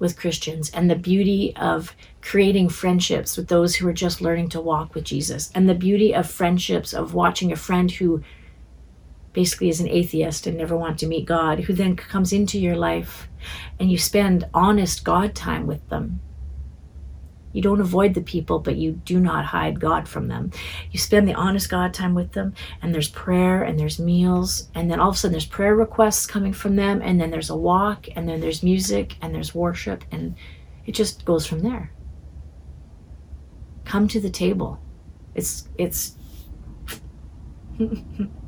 with 0.00 0.18
Christians 0.18 0.70
and 0.70 0.90
the 0.90 0.96
beauty 0.96 1.54
of 1.56 1.94
creating 2.22 2.70
friendships 2.70 3.36
with 3.36 3.48
those 3.48 3.76
who 3.76 3.86
are 3.86 3.92
just 3.92 4.20
learning 4.20 4.48
to 4.48 4.60
walk 4.60 4.94
with 4.94 5.04
Jesus 5.04 5.50
and 5.54 5.68
the 5.68 5.74
beauty 5.74 6.14
of 6.14 6.28
friendships 6.28 6.92
of 6.92 7.14
watching 7.14 7.52
a 7.52 7.56
friend 7.56 7.90
who 7.90 8.22
basically 9.32 9.68
is 9.68 9.80
an 9.80 9.88
atheist 9.88 10.46
and 10.46 10.56
never 10.56 10.76
want 10.76 10.98
to 10.98 11.06
meet 11.06 11.26
God, 11.26 11.60
who 11.60 11.72
then 11.72 11.96
comes 11.96 12.32
into 12.32 12.58
your 12.58 12.76
life 12.76 13.28
and 13.78 13.90
you 13.90 13.98
spend 13.98 14.48
honest 14.52 15.04
God 15.04 15.34
time 15.34 15.66
with 15.66 15.88
them. 15.88 16.20
You 17.52 17.62
don't 17.62 17.80
avoid 17.80 18.14
the 18.14 18.20
people, 18.20 18.60
but 18.60 18.76
you 18.76 18.92
do 18.92 19.18
not 19.18 19.44
hide 19.44 19.80
God 19.80 20.08
from 20.08 20.28
them. 20.28 20.52
You 20.92 21.00
spend 21.00 21.26
the 21.26 21.34
honest 21.34 21.68
God 21.68 21.92
time 21.92 22.14
with 22.14 22.32
them, 22.32 22.54
and 22.80 22.94
there's 22.94 23.08
prayer, 23.08 23.64
and 23.64 23.78
there's 23.78 23.98
meals, 23.98 24.68
and 24.74 24.88
then 24.88 25.00
all 25.00 25.08
of 25.08 25.16
a 25.16 25.18
sudden 25.18 25.32
there's 25.32 25.46
prayer 25.46 25.74
requests 25.74 26.26
coming 26.26 26.52
from 26.52 26.76
them, 26.76 27.02
and 27.02 27.20
then 27.20 27.30
there's 27.30 27.50
a 27.50 27.56
walk, 27.56 28.06
and 28.14 28.28
then 28.28 28.40
there's 28.40 28.62
music, 28.62 29.16
and 29.20 29.34
there's 29.34 29.52
worship, 29.54 30.04
and 30.12 30.36
it 30.86 30.92
just 30.92 31.24
goes 31.24 31.44
from 31.44 31.60
there. 31.60 31.92
Come 33.84 34.06
to 34.08 34.20
the 34.20 34.30
table. 34.30 34.80
It's, 35.34 35.68
it's, 35.76 36.14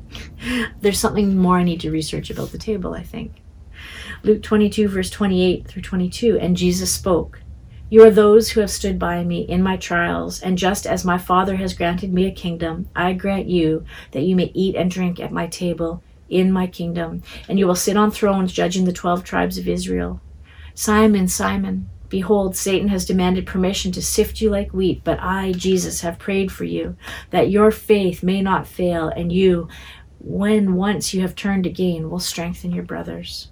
There's 0.81 0.99
something 0.99 1.37
more 1.37 1.57
I 1.57 1.63
need 1.63 1.81
to 1.81 1.91
research 1.91 2.29
about 2.29 2.51
the 2.51 2.57
table, 2.57 2.93
I 2.93 3.03
think. 3.03 3.41
Luke 4.23 4.41
22, 4.41 4.87
verse 4.87 5.09
28 5.09 5.67
through 5.67 5.81
22. 5.81 6.39
And 6.39 6.55
Jesus 6.55 6.93
spoke, 6.93 7.41
You 7.89 8.03
are 8.03 8.11
those 8.11 8.49
who 8.49 8.61
have 8.61 8.71
stood 8.71 8.97
by 8.97 9.23
me 9.23 9.41
in 9.41 9.61
my 9.61 9.77
trials, 9.77 10.41
and 10.41 10.57
just 10.57 10.85
as 10.85 11.05
my 11.05 11.17
Father 11.17 11.55
has 11.57 11.73
granted 11.73 12.13
me 12.13 12.25
a 12.25 12.31
kingdom, 12.31 12.89
I 12.95 13.13
grant 13.13 13.47
you 13.47 13.85
that 14.11 14.23
you 14.23 14.35
may 14.35 14.51
eat 14.53 14.75
and 14.75 14.89
drink 14.89 15.19
at 15.19 15.31
my 15.31 15.47
table 15.47 16.03
in 16.29 16.51
my 16.51 16.67
kingdom, 16.67 17.21
and 17.47 17.59
you 17.59 17.67
will 17.67 17.75
sit 17.75 17.97
on 17.97 18.11
thrones 18.11 18.53
judging 18.53 18.85
the 18.85 18.93
twelve 18.93 19.23
tribes 19.23 19.57
of 19.57 19.67
Israel. 19.67 20.21
Simon, 20.73 21.27
Simon, 21.27 21.89
Behold, 22.13 22.55
Satan 22.55 22.89
has 22.89 23.05
demanded 23.05 23.47
permission 23.47 23.91
to 23.91 23.99
sift 23.99 24.39
you 24.39 24.51
like 24.51 24.71
wheat, 24.71 25.03
but 25.03 25.17
I, 25.19 25.51
Jesus, 25.51 26.01
have 26.01 26.19
prayed 26.19 26.51
for 26.51 26.63
you, 26.63 26.95
that 27.31 27.49
your 27.49 27.71
faith 27.71 28.21
may 28.21 28.39
not 28.39 28.67
fail, 28.67 29.07
and 29.07 29.31
you, 29.31 29.67
when 30.23 30.75
once 30.75 31.13
you 31.13 31.21
have 31.21 31.35
turned 31.35 31.65
again, 31.65 32.09
will 32.09 32.19
strengthen 32.19 32.71
your 32.71 32.83
brothers. 32.83 33.49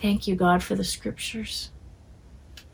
Thank 0.00 0.26
you, 0.26 0.36
God, 0.36 0.62
for 0.62 0.74
the 0.76 0.84
scriptures. 0.84 1.70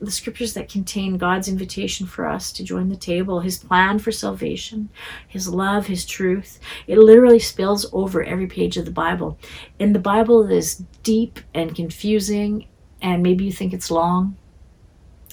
the 0.01 0.11
scriptures 0.11 0.55
that 0.55 0.69
contain 0.69 1.17
God's 1.19 1.49
invitation 1.49 2.07
for 2.07 2.27
us 2.27 2.53
to 2.53 2.63
join 2.63 2.89
the 2.89 2.97
table, 2.97 3.41
his 3.41 3.59
plan 3.59 3.99
for 3.99 4.13
salvation, 4.13 4.91
his 5.27 5.49
love, 5.49 5.87
his 5.87 6.07
truth. 6.07 6.61
It 6.87 6.99
literally 6.99 7.41
spills 7.41 7.87
over 7.93 8.23
every 8.23 8.47
page 8.47 8.77
of 8.77 8.85
the 8.85 8.91
Bible. 8.93 9.39
And 9.81 9.95
the 9.95 10.01
Bible 10.01 10.47
is 10.47 10.85
deep 11.03 11.41
and 11.53 11.75
confusing, 11.75 12.69
and 13.03 13.23
maybe 13.23 13.45
you 13.45 13.53
think 13.53 13.73
it's 13.73 13.91
long. 13.91 14.37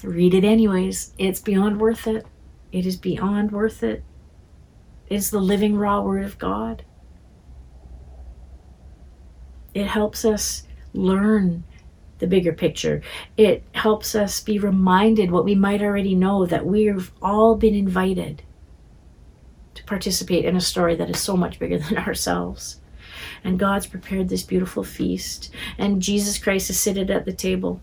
Read 0.02 0.34
it 0.34 0.44
anyways. 0.44 1.12
It's 1.16 1.40
beyond 1.40 1.80
worth 1.80 2.06
it. 2.06 2.26
It 2.72 2.86
is 2.86 2.96
beyond 2.96 3.52
worth 3.52 3.82
it. 3.82 4.02
It's 5.08 5.30
the 5.30 5.38
living, 5.40 5.76
raw 5.76 6.00
word 6.00 6.24
of 6.24 6.38
God. 6.38 6.84
It 9.76 9.88
helps 9.88 10.24
us 10.24 10.62
learn 10.94 11.62
the 12.18 12.26
bigger 12.26 12.54
picture. 12.54 13.02
It 13.36 13.62
helps 13.72 14.14
us 14.14 14.40
be 14.40 14.58
reminded 14.58 15.30
what 15.30 15.44
we 15.44 15.54
might 15.54 15.82
already 15.82 16.14
know 16.14 16.46
that 16.46 16.64
we've 16.64 17.12
all 17.20 17.56
been 17.56 17.74
invited 17.74 18.42
to 19.74 19.84
participate 19.84 20.46
in 20.46 20.56
a 20.56 20.62
story 20.62 20.94
that 20.94 21.10
is 21.10 21.18
so 21.18 21.36
much 21.36 21.58
bigger 21.58 21.78
than 21.78 21.98
ourselves. 22.08 22.80
And 23.44 23.58
God's 23.58 23.86
prepared 23.86 24.30
this 24.30 24.44
beautiful 24.44 24.82
feast, 24.82 25.50
and 25.76 26.00
Jesus 26.00 26.38
Christ 26.38 26.70
is 26.70 26.80
seated 26.80 27.10
at 27.10 27.26
the 27.26 27.32
table, 27.34 27.82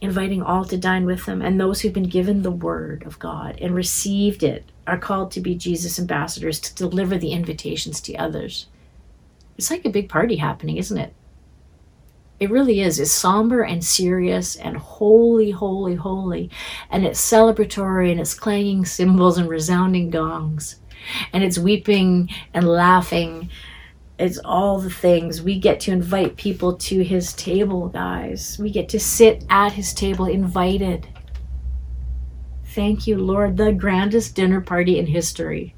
inviting 0.00 0.42
all 0.42 0.64
to 0.64 0.78
dine 0.78 1.04
with 1.04 1.26
him. 1.26 1.42
And 1.42 1.60
those 1.60 1.82
who've 1.82 1.92
been 1.92 2.04
given 2.04 2.40
the 2.40 2.50
word 2.50 3.02
of 3.04 3.18
God 3.18 3.58
and 3.60 3.74
received 3.74 4.42
it 4.42 4.64
are 4.86 4.96
called 4.96 5.30
to 5.32 5.42
be 5.42 5.54
Jesus' 5.54 5.98
ambassadors 5.98 6.58
to 6.60 6.74
deliver 6.74 7.18
the 7.18 7.32
invitations 7.32 8.00
to 8.00 8.16
others. 8.16 8.66
It's 9.60 9.70
like 9.70 9.84
a 9.84 9.90
big 9.90 10.08
party 10.08 10.36
happening, 10.36 10.78
isn't 10.78 10.96
it? 10.96 11.12
It 12.38 12.50
really 12.50 12.80
is. 12.80 12.98
It's 12.98 13.12
somber 13.12 13.60
and 13.60 13.84
serious 13.84 14.56
and 14.56 14.78
holy, 14.78 15.50
holy, 15.50 15.96
holy. 15.96 16.48
And 16.88 17.04
it's 17.04 17.20
celebratory 17.20 18.10
and 18.10 18.18
it's 18.18 18.32
clanging 18.32 18.86
cymbals 18.86 19.36
and 19.36 19.50
resounding 19.50 20.08
gongs. 20.08 20.76
And 21.34 21.44
it's 21.44 21.58
weeping 21.58 22.30
and 22.54 22.66
laughing. 22.66 23.50
It's 24.18 24.38
all 24.38 24.80
the 24.80 24.88
things. 24.88 25.42
We 25.42 25.58
get 25.58 25.78
to 25.80 25.92
invite 25.92 26.38
people 26.38 26.76
to 26.78 27.04
his 27.04 27.34
table, 27.34 27.88
guys. 27.88 28.58
We 28.58 28.70
get 28.70 28.88
to 28.88 28.98
sit 28.98 29.44
at 29.50 29.72
his 29.72 29.92
table, 29.92 30.24
invited. 30.24 31.06
Thank 32.64 33.06
you, 33.06 33.18
Lord, 33.18 33.58
the 33.58 33.72
grandest 33.72 34.34
dinner 34.34 34.62
party 34.62 34.98
in 34.98 35.04
history. 35.04 35.74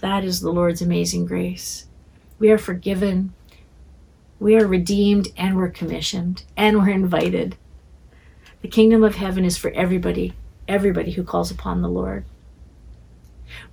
That 0.00 0.24
is 0.24 0.40
the 0.40 0.50
Lord's 0.50 0.80
amazing 0.80 1.26
grace. 1.26 1.84
We 2.40 2.50
are 2.50 2.58
forgiven 2.58 3.32
we 4.40 4.56
are 4.56 4.66
redeemed 4.66 5.28
and 5.36 5.54
we're 5.54 5.68
commissioned 5.68 6.44
and 6.56 6.78
we're 6.78 6.88
invited. 6.88 7.56
The 8.62 8.68
kingdom 8.68 9.04
of 9.04 9.16
heaven 9.16 9.44
is 9.44 9.58
for 9.58 9.70
everybody, 9.72 10.32
everybody 10.66 11.10
who 11.12 11.22
calls 11.22 11.50
upon 11.50 11.82
the 11.82 11.90
Lord. 11.90 12.24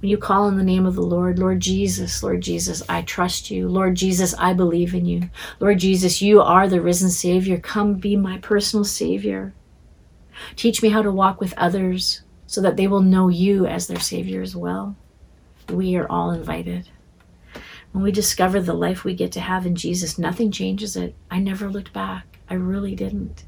When 0.02 0.10
you 0.10 0.18
call 0.18 0.50
in 0.50 0.58
the 0.58 0.64
name 0.64 0.86
of 0.86 0.96
the 0.96 1.04
Lord, 1.04 1.40
Lord 1.40 1.62
Jesus, 1.62 2.22
Lord 2.22 2.42
Jesus, 2.42 2.84
I 2.90 3.02
trust 3.02 3.50
you. 3.50 3.70
Lord 3.70 3.96
Jesus, 3.96 4.36
I 4.38 4.52
believe 4.52 4.94
in 4.94 5.06
you. 5.06 5.30
Lord 5.62 5.80
Jesus, 5.80 6.22
you 6.22 6.42
are 6.42 6.68
the 6.68 6.82
risen 6.82 7.12
Savior. 7.12 7.58
Come 7.58 7.94
be 7.94 8.18
my 8.18 8.38
personal 8.40 8.84
Savior. 8.84 9.54
Teach 10.58 10.84
me 10.84 10.90
how 10.90 11.02
to 11.02 11.12
walk 11.12 11.40
with 11.40 11.54
others 11.58 12.24
so 12.46 12.60
that 12.60 12.76
they 12.76 12.88
will 12.88 13.02
know 13.02 13.30
you 13.30 13.66
as 13.66 13.88
their 13.88 14.00
Savior 14.02 14.42
as 14.42 14.54
well. 14.54 14.98
We 15.70 15.96
are 15.96 16.10
all 16.10 16.32
invited. 16.32 16.90
When 17.98 18.04
we 18.04 18.12
discover 18.12 18.62
the 18.62 18.76
life 18.76 19.04
we 19.04 19.16
get 19.16 19.32
to 19.32 19.40
have 19.40 19.66
in 19.66 19.74
Jesus, 19.74 20.20
nothing 20.20 20.52
changes 20.52 20.96
it. 20.96 21.16
I 21.32 21.40
never 21.40 21.68
looked 21.68 21.94
back. 21.94 22.38
I 22.48 22.54
really 22.54 22.94
didn't. 22.94 23.46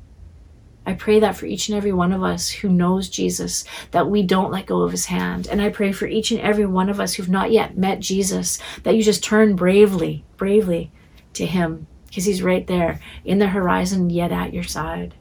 I 0.87 0.93
pray 0.95 1.19
that 1.19 1.37
for 1.37 1.45
each 1.45 1.69
and 1.69 1.77
every 1.77 1.93
one 1.93 2.11
of 2.11 2.23
us 2.23 2.49
who 2.49 2.67
knows 2.67 3.09
Jesus, 3.09 3.63
that 3.91 4.09
we 4.09 4.23
don't 4.23 4.51
let 4.51 4.65
go 4.65 4.81
of 4.81 4.89
his 4.89 5.05
hand. 5.05 5.47
And 5.47 5.61
I 5.61 5.69
pray 5.69 5.91
for 5.91 6.07
each 6.07 6.31
and 6.31 6.39
every 6.41 6.65
one 6.65 6.89
of 6.89 6.99
us 6.99 7.13
who've 7.13 7.29
not 7.29 7.51
yet 7.51 7.77
met 7.77 7.99
Jesus, 7.99 8.57
that 8.81 8.95
you 8.95 9.03
just 9.03 9.23
turn 9.23 9.55
bravely, 9.55 10.25
bravely 10.35 10.91
to 11.33 11.45
him, 11.45 11.85
because 12.07 12.25
he's 12.25 12.41
right 12.41 12.65
there 12.65 12.99
in 13.23 13.37
the 13.37 13.49
horizon, 13.49 14.09
yet 14.09 14.31
at 14.31 14.51
your 14.51 14.63
side. 14.63 15.13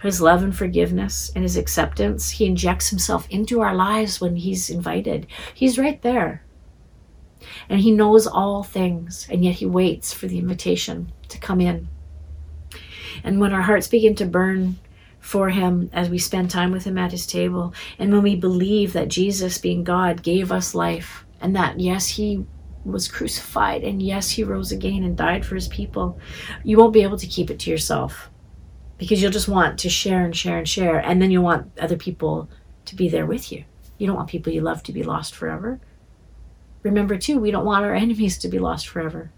His 0.00 0.22
love 0.22 0.42
and 0.42 0.56
forgiveness 0.56 1.30
and 1.34 1.44
his 1.44 1.58
acceptance, 1.58 2.30
he 2.30 2.46
injects 2.46 2.88
himself 2.88 3.28
into 3.28 3.60
our 3.60 3.74
lives 3.74 4.22
when 4.22 4.36
he's 4.36 4.70
invited. 4.70 5.26
He's 5.52 5.78
right 5.78 6.00
there. 6.00 6.46
And 7.68 7.80
He 7.80 7.90
knows 7.90 8.26
all 8.26 8.62
things, 8.62 9.26
and 9.30 9.44
yet 9.44 9.56
He 9.56 9.66
waits 9.66 10.12
for 10.12 10.26
the 10.26 10.38
invitation 10.38 11.12
to 11.28 11.38
come 11.38 11.60
in. 11.60 11.88
And 13.22 13.40
when 13.40 13.52
our 13.52 13.62
hearts 13.62 13.88
begin 13.88 14.14
to 14.16 14.26
burn 14.26 14.76
for 15.20 15.50
Him 15.50 15.90
as 15.92 16.08
we 16.08 16.18
spend 16.18 16.50
time 16.50 16.72
with 16.72 16.84
Him 16.84 16.98
at 16.98 17.12
His 17.12 17.26
table, 17.26 17.74
and 17.98 18.12
when 18.12 18.22
we 18.22 18.36
believe 18.36 18.92
that 18.92 19.08
Jesus, 19.08 19.58
being 19.58 19.84
God, 19.84 20.22
gave 20.22 20.52
us 20.52 20.74
life, 20.74 21.24
and 21.40 21.54
that, 21.56 21.80
yes, 21.80 22.08
He 22.08 22.44
was 22.84 23.08
crucified, 23.08 23.82
and 23.82 24.02
yes, 24.02 24.30
He 24.30 24.44
rose 24.44 24.72
again 24.72 25.04
and 25.04 25.16
died 25.16 25.44
for 25.44 25.54
His 25.54 25.68
people, 25.68 26.18
you 26.62 26.76
won't 26.76 26.92
be 26.92 27.02
able 27.02 27.18
to 27.18 27.26
keep 27.26 27.50
it 27.50 27.58
to 27.60 27.70
yourself 27.70 28.30
because 28.98 29.20
you'll 29.20 29.30
just 29.30 29.48
want 29.48 29.78
to 29.80 29.88
share 29.88 30.24
and 30.24 30.36
share 30.36 30.58
and 30.58 30.68
share, 30.68 30.98
and 30.98 31.20
then 31.20 31.30
you'll 31.30 31.44
want 31.44 31.70
other 31.78 31.96
people 31.96 32.48
to 32.84 32.94
be 32.94 33.08
there 33.08 33.26
with 33.26 33.50
you. 33.50 33.64
You 33.98 34.06
don't 34.06 34.16
want 34.16 34.28
people 34.28 34.52
you 34.52 34.60
love 34.60 34.82
to 34.84 34.92
be 34.92 35.02
lost 35.02 35.34
forever. 35.34 35.80
Remember, 36.84 37.18
too, 37.18 37.40
we 37.40 37.50
don't 37.50 37.64
want 37.64 37.84
our 37.84 37.94
enemies 37.94 38.38
to 38.38 38.48
be 38.48 38.60
lost 38.60 38.86
forever. 38.86 39.32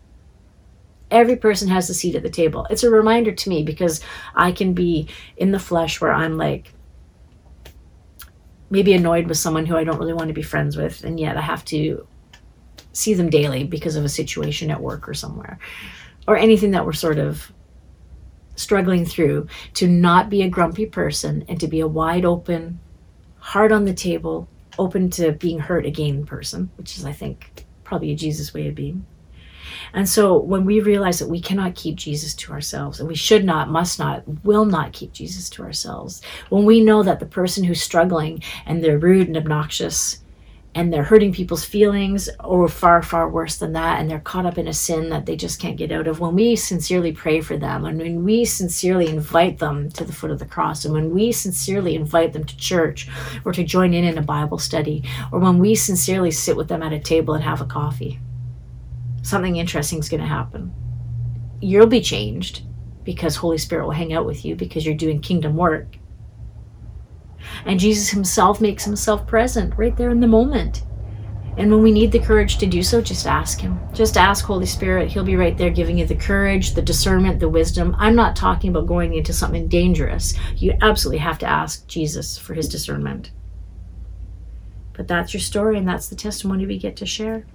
Every 1.11 1.37
person 1.37 1.69
has 1.69 1.89
a 1.89 1.95
seat 1.95 2.17
at 2.17 2.23
the 2.23 2.29
table. 2.29 2.67
It's 2.69 2.83
a 2.83 2.91
reminder 2.91 3.33
to 3.33 3.49
me 3.49 3.63
because 3.63 4.03
I 4.35 4.53
can 4.53 4.75
be 4.75 5.09
in 5.37 5.53
the 5.53 5.59
flesh 5.59 6.01
where 6.01 6.13
I'm 6.13 6.37
like, 6.37 6.73
maybe 8.69 8.93
annoyed 8.93 9.29
with 9.29 9.39
someone 9.39 9.65
who 9.65 9.77
I 9.77 9.85
don't 9.85 9.99
really 9.99 10.13
want 10.13 10.29
to 10.29 10.35
be 10.35 10.43
friends 10.43 10.77
with, 10.77 11.05
and 11.05 11.21
yet 11.21 11.37
I 11.37 11.41
have 11.41 11.65
to 11.67 12.07
see 12.93 13.15
them 13.15 13.31
daily 13.31 13.63
because 13.63 13.95
of 13.95 14.05
a 14.05 14.09
situation 14.09 14.71
at 14.71 14.81
work 14.81 15.09
or 15.09 15.15
somewhere, 15.15 15.61
or 16.27 16.37
anything 16.37 16.73
that 16.73 16.85
we're 16.85 16.93
sort 16.93 17.19
of 17.19 17.53
struggling 18.57 19.05
through, 19.05 19.47
to 19.75 19.87
not 19.87 20.29
be 20.29 20.43
a 20.43 20.49
grumpy 20.49 20.87
person 20.87 21.45
and 21.47 21.61
to 21.61 21.69
be 21.69 21.79
a 21.79 21.87
wide 21.87 22.25
open, 22.25 22.81
heart 23.39 23.71
on 23.71 23.85
the 23.85 23.95
table, 23.95 24.49
open 24.79 25.11
to 25.11 25.33
being 25.33 25.59
hurt 25.59 25.87
again 25.87 26.27
person, 26.27 26.71
which 26.77 26.97
is, 26.97 27.05
I 27.05 27.13
think, 27.13 27.67
probably 27.85 28.13
a 28.13 28.17
Jesus 28.17 28.53
way 28.53 28.69
of 28.69 28.75
being. 28.75 29.07
And 29.93 30.09
so 30.09 30.39
when 30.39 30.65
we 30.65 30.81
realize 30.81 31.19
that 31.19 31.29
we 31.29 31.41
cannot 31.41 31.75
keep 31.75 31.97
Jesus 31.97 32.35
to 32.35 32.53
ourselves, 32.53 33.01
and 33.01 33.09
we 33.09 33.15
should 33.15 33.45
not, 33.45 33.69
must 33.69 33.99
not, 33.99 34.23
will 34.45 34.65
not 34.65 34.93
keep 34.93 35.13
Jesus 35.13 35.51
to 35.51 35.63
ourselves, 35.63 36.23
when 36.49 36.65
we 36.65 36.81
know 36.81 37.03
that 37.03 37.21
the 37.21 37.27
person 37.27 37.65
who's 37.65 37.83
struggling 37.83 38.43
and 38.65 38.83
they're 38.83 38.99
rude 38.99 39.27
and 39.27 39.37
obnoxious 39.37 40.19
and 40.77 40.93
they're 40.93 41.03
hurting 41.03 41.33
people's 41.33 41.65
feelings 41.65 42.29
or 42.45 42.69
far 42.69 43.03
far 43.03 43.31
worse 43.31 43.57
than 43.57 43.73
that 43.73 43.99
and 43.99 44.11
they're 44.11 44.21
caught 44.21 44.45
up 44.45 44.59
in 44.59 44.69
a 44.69 44.75
sin 44.75 45.09
that 45.09 45.25
they 45.25 45.35
just 45.35 45.59
can't 45.59 45.79
get 45.79 45.91
out 45.91 46.07
of. 46.07 46.21
When 46.21 46.35
we 46.35 46.55
sincerely 46.55 47.13
pray 47.13 47.41
for 47.41 47.57
them 47.57 47.87
and 47.87 47.99
when 47.99 48.25
we 48.25 48.45
sincerely 48.45 49.09
invite 49.09 49.59
them 49.59 49.89
to 49.93 50.05
the 50.05 50.13
foot 50.13 50.31
of 50.31 50.39
the 50.39 50.45
cross 50.45 50.85
and 50.85 50.93
when 50.93 51.15
we 51.15 51.33
sincerely 51.33 51.97
invite 51.97 52.35
them 52.35 52.45
to 52.45 52.57
church 52.59 53.09
or 53.47 53.53
to 53.53 53.65
join 53.65 53.95
in 53.95 54.05
in 54.05 54.19
a 54.19 54.23
bible 54.23 54.59
study 54.59 55.03
or 55.33 55.39
when 55.39 55.59
we 55.59 55.75
sincerely 55.75 56.31
sit 56.31 56.59
with 56.59 56.69
them 56.69 56.83
at 56.83 56.93
a 56.93 57.01
table 57.01 57.33
and 57.33 57.43
have 57.43 57.63
a 57.63 57.67
coffee 57.67 58.21
something 59.23 59.57
interesting 59.57 59.99
is 59.99 60.09
going 60.09 60.21
to 60.21 60.27
happen. 60.27 60.73
You'll 61.61 61.87
be 61.87 62.01
changed 62.03 62.63
because 63.03 63.37
holy 63.37 63.59
spirit 63.59 63.85
will 63.85 63.93
hang 63.93 64.13
out 64.13 64.27
with 64.27 64.45
you 64.45 64.55
because 64.55 64.85
you're 64.85 64.95
doing 64.95 65.21
kingdom 65.21 65.57
work 65.57 65.97
and 67.65 67.81
Jesus 67.81 68.11
himself 68.11 68.61
makes 68.61 68.85
himself 68.85 69.27
present 69.27 69.75
right 69.77 69.97
there 69.97 70.11
in 70.11 70.21
the 70.21 70.27
moment. 70.27 70.83
And 71.59 71.71
when 71.71 71.83
we 71.83 71.91
need 71.91 72.13
the 72.13 72.19
courage 72.19 72.59
to 72.59 72.67
do 72.67 72.83
so, 72.83 73.01
just 73.01 73.27
ask 73.27 73.61
Him. 73.61 73.81
Just 73.95 74.19
ask 74.19 74.45
Holy 74.45 74.67
Spirit. 74.67 75.11
He'll 75.11 75.25
be 75.25 75.37
right 75.37 75.57
there 75.57 75.71
giving 75.71 75.97
you 75.97 76.05
the 76.05 76.15
courage, 76.15 76.75
the 76.75 76.83
discernment, 76.83 77.41
the 77.41 77.49
wisdom. 77.49 77.97
I'm 77.99 78.15
not 78.15 78.37
talking 78.37 78.71
about 78.71 78.87
going 78.87 79.15
into 79.15 79.33
something 79.33 79.67
dangerous. 79.67 80.35
You 80.57 80.75
absolutely 80.83 81.19
have 81.19 81.39
to 81.39 81.47
ask 81.47 81.87
Jesus 81.87 82.37
for 82.37 82.53
His 82.53 82.69
discernment. 82.69 83.31
But 84.93 85.09
that's 85.09 85.33
your 85.33 85.41
story, 85.41 85.79
and 85.79 85.89
that's 85.89 86.09
the 86.09 86.17
testimony 86.17 86.67
we 86.67 86.79
get 86.79 86.97
to 86.97 87.07
share. 87.07 87.47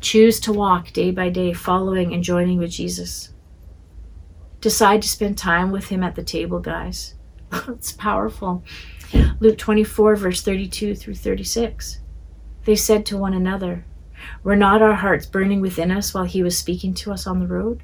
Choose 0.00 0.40
to 0.40 0.52
walk 0.52 0.92
day 0.92 1.10
by 1.10 1.30
day, 1.30 1.54
following 1.54 2.12
and 2.12 2.22
joining 2.22 2.58
with 2.58 2.70
Jesus. 2.70 3.32
Decide 4.60 5.00
to 5.02 5.08
spend 5.08 5.38
time 5.38 5.70
with 5.70 5.88
Him 5.88 6.02
at 6.02 6.16
the 6.16 6.22
table, 6.22 6.60
guys. 6.60 7.14
it's 7.68 7.92
powerful. 7.92 8.62
Luke 9.40 9.56
24, 9.56 10.16
verse 10.16 10.42
32 10.42 10.94
through 10.94 11.14
36. 11.14 12.00
They 12.64 12.76
said 12.76 13.06
to 13.06 13.16
one 13.16 13.32
another, 13.32 13.84
Were 14.42 14.56
not 14.56 14.82
our 14.82 14.96
hearts 14.96 15.26
burning 15.26 15.60
within 15.60 15.90
us 15.90 16.12
while 16.12 16.24
he 16.24 16.42
was 16.42 16.58
speaking 16.58 16.92
to 16.94 17.12
us 17.12 17.26
on 17.26 17.40
the 17.40 17.46
road? 17.46 17.82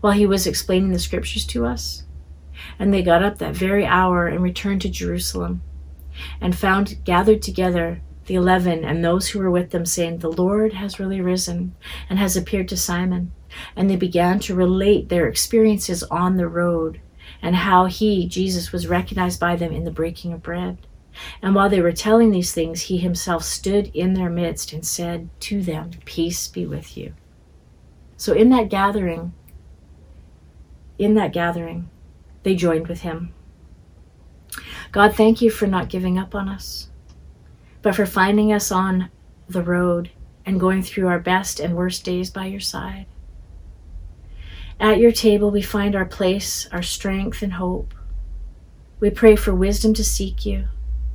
While 0.00 0.14
he 0.14 0.26
was 0.26 0.46
explaining 0.46 0.90
the 0.90 0.98
scriptures 0.98 1.46
to 1.46 1.64
us? 1.64 2.04
And 2.78 2.92
they 2.92 3.02
got 3.02 3.22
up 3.22 3.38
that 3.38 3.54
very 3.54 3.86
hour 3.86 4.26
and 4.26 4.42
returned 4.42 4.82
to 4.82 4.88
Jerusalem, 4.88 5.62
and 6.40 6.56
found 6.56 7.04
gathered 7.04 7.42
together 7.42 8.00
the 8.26 8.34
eleven 8.34 8.84
and 8.84 9.04
those 9.04 9.28
who 9.28 9.38
were 9.38 9.50
with 9.50 9.70
them, 9.70 9.86
saying, 9.86 10.18
The 10.18 10.32
Lord 10.32 10.72
has 10.72 10.98
really 10.98 11.20
risen 11.20 11.74
and 12.10 12.18
has 12.18 12.36
appeared 12.36 12.68
to 12.68 12.76
Simon. 12.76 13.32
And 13.76 13.88
they 13.88 13.96
began 13.96 14.40
to 14.40 14.54
relate 14.54 15.08
their 15.08 15.28
experiences 15.28 16.02
on 16.04 16.36
the 16.36 16.48
road 16.48 17.00
and 17.42 17.56
how 17.56 17.86
he, 17.86 18.26
Jesus, 18.26 18.72
was 18.72 18.86
recognized 18.86 19.40
by 19.40 19.56
them 19.56 19.72
in 19.72 19.84
the 19.84 19.90
breaking 19.90 20.32
of 20.32 20.42
bread. 20.42 20.78
And 21.42 21.54
while 21.54 21.68
they 21.68 21.80
were 21.80 21.92
telling 21.92 22.30
these 22.30 22.52
things, 22.52 22.82
he 22.82 22.98
himself 22.98 23.42
stood 23.44 23.90
in 23.94 24.14
their 24.14 24.30
midst 24.30 24.72
and 24.72 24.86
said 24.86 25.28
to 25.40 25.62
them, 25.62 25.90
Peace 26.04 26.46
be 26.48 26.66
with 26.66 26.96
you. 26.96 27.14
So 28.16 28.32
in 28.32 28.50
that 28.50 28.68
gathering, 28.68 29.32
in 30.98 31.14
that 31.14 31.32
gathering, 31.32 31.88
they 32.42 32.54
joined 32.54 32.88
with 32.88 33.02
him. 33.02 33.32
God, 34.90 35.14
thank 35.14 35.40
you 35.40 35.50
for 35.50 35.66
not 35.66 35.88
giving 35.88 36.18
up 36.18 36.34
on 36.34 36.48
us, 36.48 36.88
but 37.82 37.94
for 37.94 38.06
finding 38.06 38.52
us 38.52 38.72
on 38.72 39.10
the 39.48 39.62
road 39.62 40.10
and 40.44 40.58
going 40.58 40.82
through 40.82 41.08
our 41.08 41.18
best 41.18 41.60
and 41.60 41.76
worst 41.76 42.04
days 42.04 42.30
by 42.30 42.46
your 42.46 42.60
side. 42.60 43.06
At 44.80 44.98
your 44.98 45.10
table, 45.10 45.50
we 45.50 45.60
find 45.60 45.96
our 45.96 46.04
place, 46.04 46.68
our 46.70 46.84
strength, 46.84 47.42
and 47.42 47.54
hope. 47.54 47.92
We 49.00 49.10
pray 49.10 49.34
for 49.34 49.52
wisdom 49.52 49.92
to 49.94 50.04
seek 50.04 50.46
you, 50.46 50.68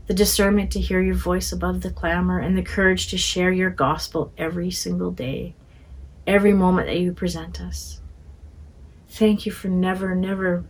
the 0.07 0.13
discernment 0.13 0.69
to 0.73 0.81
hear 0.81 1.01
your 1.01 1.15
voice 1.15 1.53
above 1.53 1.79
the 1.81 1.89
clamor, 1.89 2.39
and 2.39 2.57
the 2.57 2.61
courage 2.61 3.07
to 3.07 3.17
share 3.17 3.53
your 3.53 3.69
gospel 3.69 4.33
every 4.37 4.69
single 4.69 5.11
day, 5.11 5.55
every 6.27 6.51
moment 6.51 6.87
that 6.87 6.99
you 6.99 7.13
present 7.13 7.61
us. 7.61 8.01
Thank 9.07 9.45
you 9.45 9.51
for 9.53 9.69
never, 9.69 10.13
never 10.13 10.65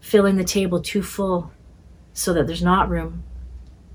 filling 0.00 0.36
the 0.36 0.44
table 0.44 0.82
too 0.82 1.02
full 1.02 1.50
so 2.12 2.34
that 2.34 2.46
there's 2.46 2.62
not 2.62 2.90
room. 2.90 3.24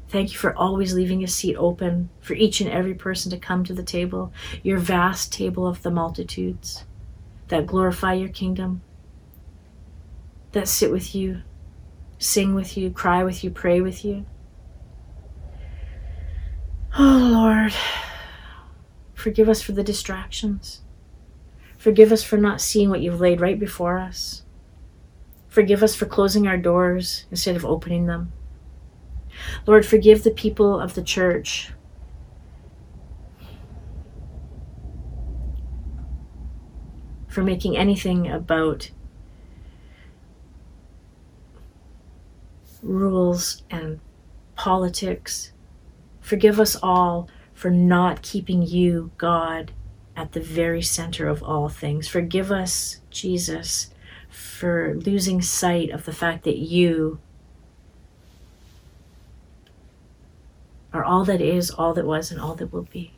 Thank 0.10 0.34
you 0.34 0.40
for 0.40 0.56
always 0.56 0.96
leaving 0.96 1.24
a 1.24 1.28
seat 1.28 1.56
open 1.56 2.10
for 2.20 2.34
each 2.34 2.62
and 2.62 2.70
every 2.70 2.96
person 2.96 3.30
to 3.30 3.38
come 3.38 3.64
to 3.66 3.74
the 3.76 3.84
table, 3.84 4.34
your 4.64 4.80
vast 4.80 5.32
table 5.32 5.68
of 5.68 5.84
the 5.84 5.92
multitudes 5.92 6.84
that 7.48 7.68
glorify 7.68 8.14
your 8.14 8.30
kingdom, 8.30 8.82
that 10.52 10.68
sit 10.68 10.92
with 10.92 11.14
you, 11.14 11.42
sing 12.18 12.56
with 12.56 12.78
you, 12.78 12.90
cry 12.90 13.24
with 13.24 13.44
you, 13.44 13.50
pray 13.50 13.82
with 13.82 14.04
you. 14.04 14.26
Oh 16.98 17.30
Lord, 17.34 17.74
forgive 19.14 19.50
us 19.50 19.62
for 19.62 19.74
the 19.74 19.84
distractions. 19.84 20.82
Forgive 21.78 22.12
us 22.12 22.24
for 22.24 22.38
not 22.38 22.62
seeing 22.62 22.90
what 22.90 23.02
you've 23.02 23.20
laid 23.20 23.42
right 23.42 23.60
before 23.60 24.00
us. 24.00 24.44
Forgive 25.50 25.84
us 25.84 25.94
for 25.94 26.06
closing 26.06 26.48
our 26.48 26.58
doors 26.58 27.26
instead 27.30 27.56
of 27.56 27.66
opening 27.66 28.08
them. 28.08 28.32
Lord, 29.68 29.86
forgive 29.86 30.24
the 30.24 30.32
people 30.32 30.80
of 30.80 30.96
the 30.96 31.04
church 31.04 31.72
for 37.36 37.44
making 37.44 37.76
anything 37.76 38.32
about 38.32 38.90
rules 42.82 43.64
and 43.70 44.00
politics. 44.56 45.52
Forgive 46.22 46.62
us 46.62 46.78
all 46.82 47.28
for 47.54 47.70
not 47.70 48.22
keeping 48.22 48.62
you, 48.62 49.12
God, 49.18 49.74
at 50.16 50.32
the 50.32 50.40
very 50.40 50.82
center 50.82 51.28
of 51.28 51.44
all 51.44 51.68
things. 51.68 52.08
Forgive 52.08 52.54
us, 52.54 53.02
Jesus, 53.10 53.90
for 54.30 54.96
losing 54.96 55.42
sight 55.42 55.90
of 55.90 56.06
the 56.06 56.14
fact 56.14 56.46
that 56.46 56.58
you 56.58 57.20
are 60.94 61.04
all 61.04 61.26
that 61.26 61.42
is, 61.42 61.70
all 61.70 61.94
that 61.96 62.06
was, 62.06 62.32
and 62.32 62.40
all 62.40 62.56
that 62.56 62.72
will 62.72 62.88
be. 62.94 63.12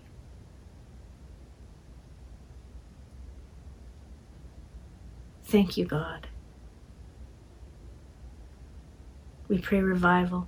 Thank 5.47 5.77
you, 5.77 5.85
God. 5.85 6.27
We 9.47 9.59
pray 9.59 9.81
revival. 9.81 10.47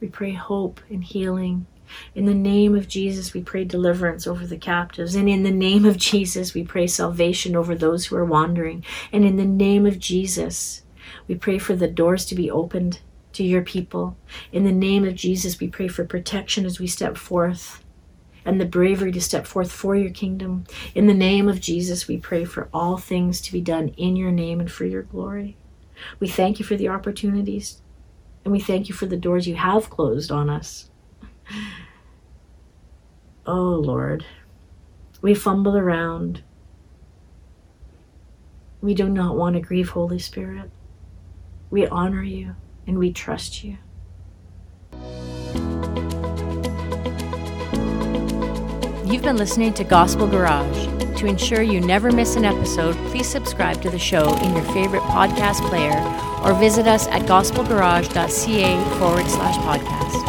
We 0.00 0.08
pray 0.08 0.32
hope 0.32 0.80
and 0.88 1.02
healing 1.02 1.66
in 2.14 2.26
the 2.26 2.34
name 2.34 2.74
of 2.74 2.88
Jesus, 2.88 3.32
we 3.32 3.42
pray 3.42 3.64
deliverance 3.64 4.26
over 4.26 4.46
the 4.46 4.58
captives. 4.58 5.14
And 5.14 5.28
in 5.28 5.42
the 5.42 5.50
name 5.50 5.84
of 5.84 5.96
Jesus, 5.96 6.54
we 6.54 6.64
pray 6.64 6.86
salvation 6.86 7.56
over 7.56 7.74
those 7.74 8.06
who 8.06 8.16
are 8.16 8.24
wandering. 8.24 8.84
And 9.12 9.24
in 9.24 9.36
the 9.36 9.44
name 9.44 9.86
of 9.86 9.98
Jesus, 9.98 10.82
we 11.26 11.34
pray 11.34 11.58
for 11.58 11.74
the 11.74 11.88
doors 11.88 12.24
to 12.26 12.34
be 12.34 12.50
opened 12.50 13.00
to 13.32 13.44
your 13.44 13.62
people. 13.62 14.16
In 14.52 14.64
the 14.64 14.72
name 14.72 15.04
of 15.04 15.14
Jesus, 15.14 15.60
we 15.60 15.68
pray 15.68 15.88
for 15.88 16.04
protection 16.04 16.66
as 16.66 16.80
we 16.80 16.86
step 16.86 17.16
forth 17.16 17.84
and 18.44 18.60
the 18.60 18.66
bravery 18.66 19.12
to 19.12 19.20
step 19.20 19.46
forth 19.46 19.70
for 19.70 19.94
your 19.96 20.10
kingdom. 20.10 20.64
In 20.94 21.06
the 21.06 21.14
name 21.14 21.48
of 21.48 21.60
Jesus, 21.60 22.08
we 22.08 22.16
pray 22.16 22.44
for 22.44 22.68
all 22.72 22.96
things 22.96 23.40
to 23.42 23.52
be 23.52 23.60
done 23.60 23.88
in 23.96 24.16
your 24.16 24.30
name 24.30 24.60
and 24.60 24.70
for 24.70 24.84
your 24.84 25.02
glory. 25.02 25.56
We 26.20 26.28
thank 26.28 26.58
you 26.58 26.64
for 26.64 26.76
the 26.76 26.88
opportunities 26.88 27.82
and 28.44 28.52
we 28.52 28.60
thank 28.60 28.88
you 28.88 28.94
for 28.94 29.06
the 29.06 29.16
doors 29.16 29.46
you 29.46 29.56
have 29.56 29.90
closed 29.90 30.30
on 30.30 30.48
us. 30.48 30.90
Oh 33.46 33.80
Lord, 33.82 34.26
we 35.22 35.34
fumble 35.34 35.76
around. 35.76 36.42
We 38.82 38.92
do 38.92 39.08
not 39.08 39.36
want 39.36 39.54
to 39.54 39.60
grieve 39.60 39.88
Holy 39.88 40.18
Spirit. 40.18 40.70
We 41.70 41.86
honor 41.86 42.22
you 42.22 42.56
and 42.86 42.98
we 42.98 43.10
trust 43.12 43.64
you. 43.64 43.78
You've 49.18 49.24
been 49.24 49.36
listening 49.36 49.74
to 49.74 49.82
Gospel 49.82 50.28
Garage. 50.28 50.86
To 51.18 51.26
ensure 51.26 51.60
you 51.60 51.80
never 51.80 52.12
miss 52.12 52.36
an 52.36 52.44
episode, 52.44 52.94
please 53.08 53.26
subscribe 53.26 53.82
to 53.82 53.90
the 53.90 53.98
show 53.98 54.32
in 54.44 54.54
your 54.54 54.64
favorite 54.66 55.02
podcast 55.02 55.68
player 55.68 55.98
or 56.44 56.54
visit 56.54 56.86
us 56.86 57.08
at 57.08 57.22
gospelgarage.ca 57.22 58.98
forward 59.00 59.26
slash 59.26 59.56
podcast. 59.56 60.27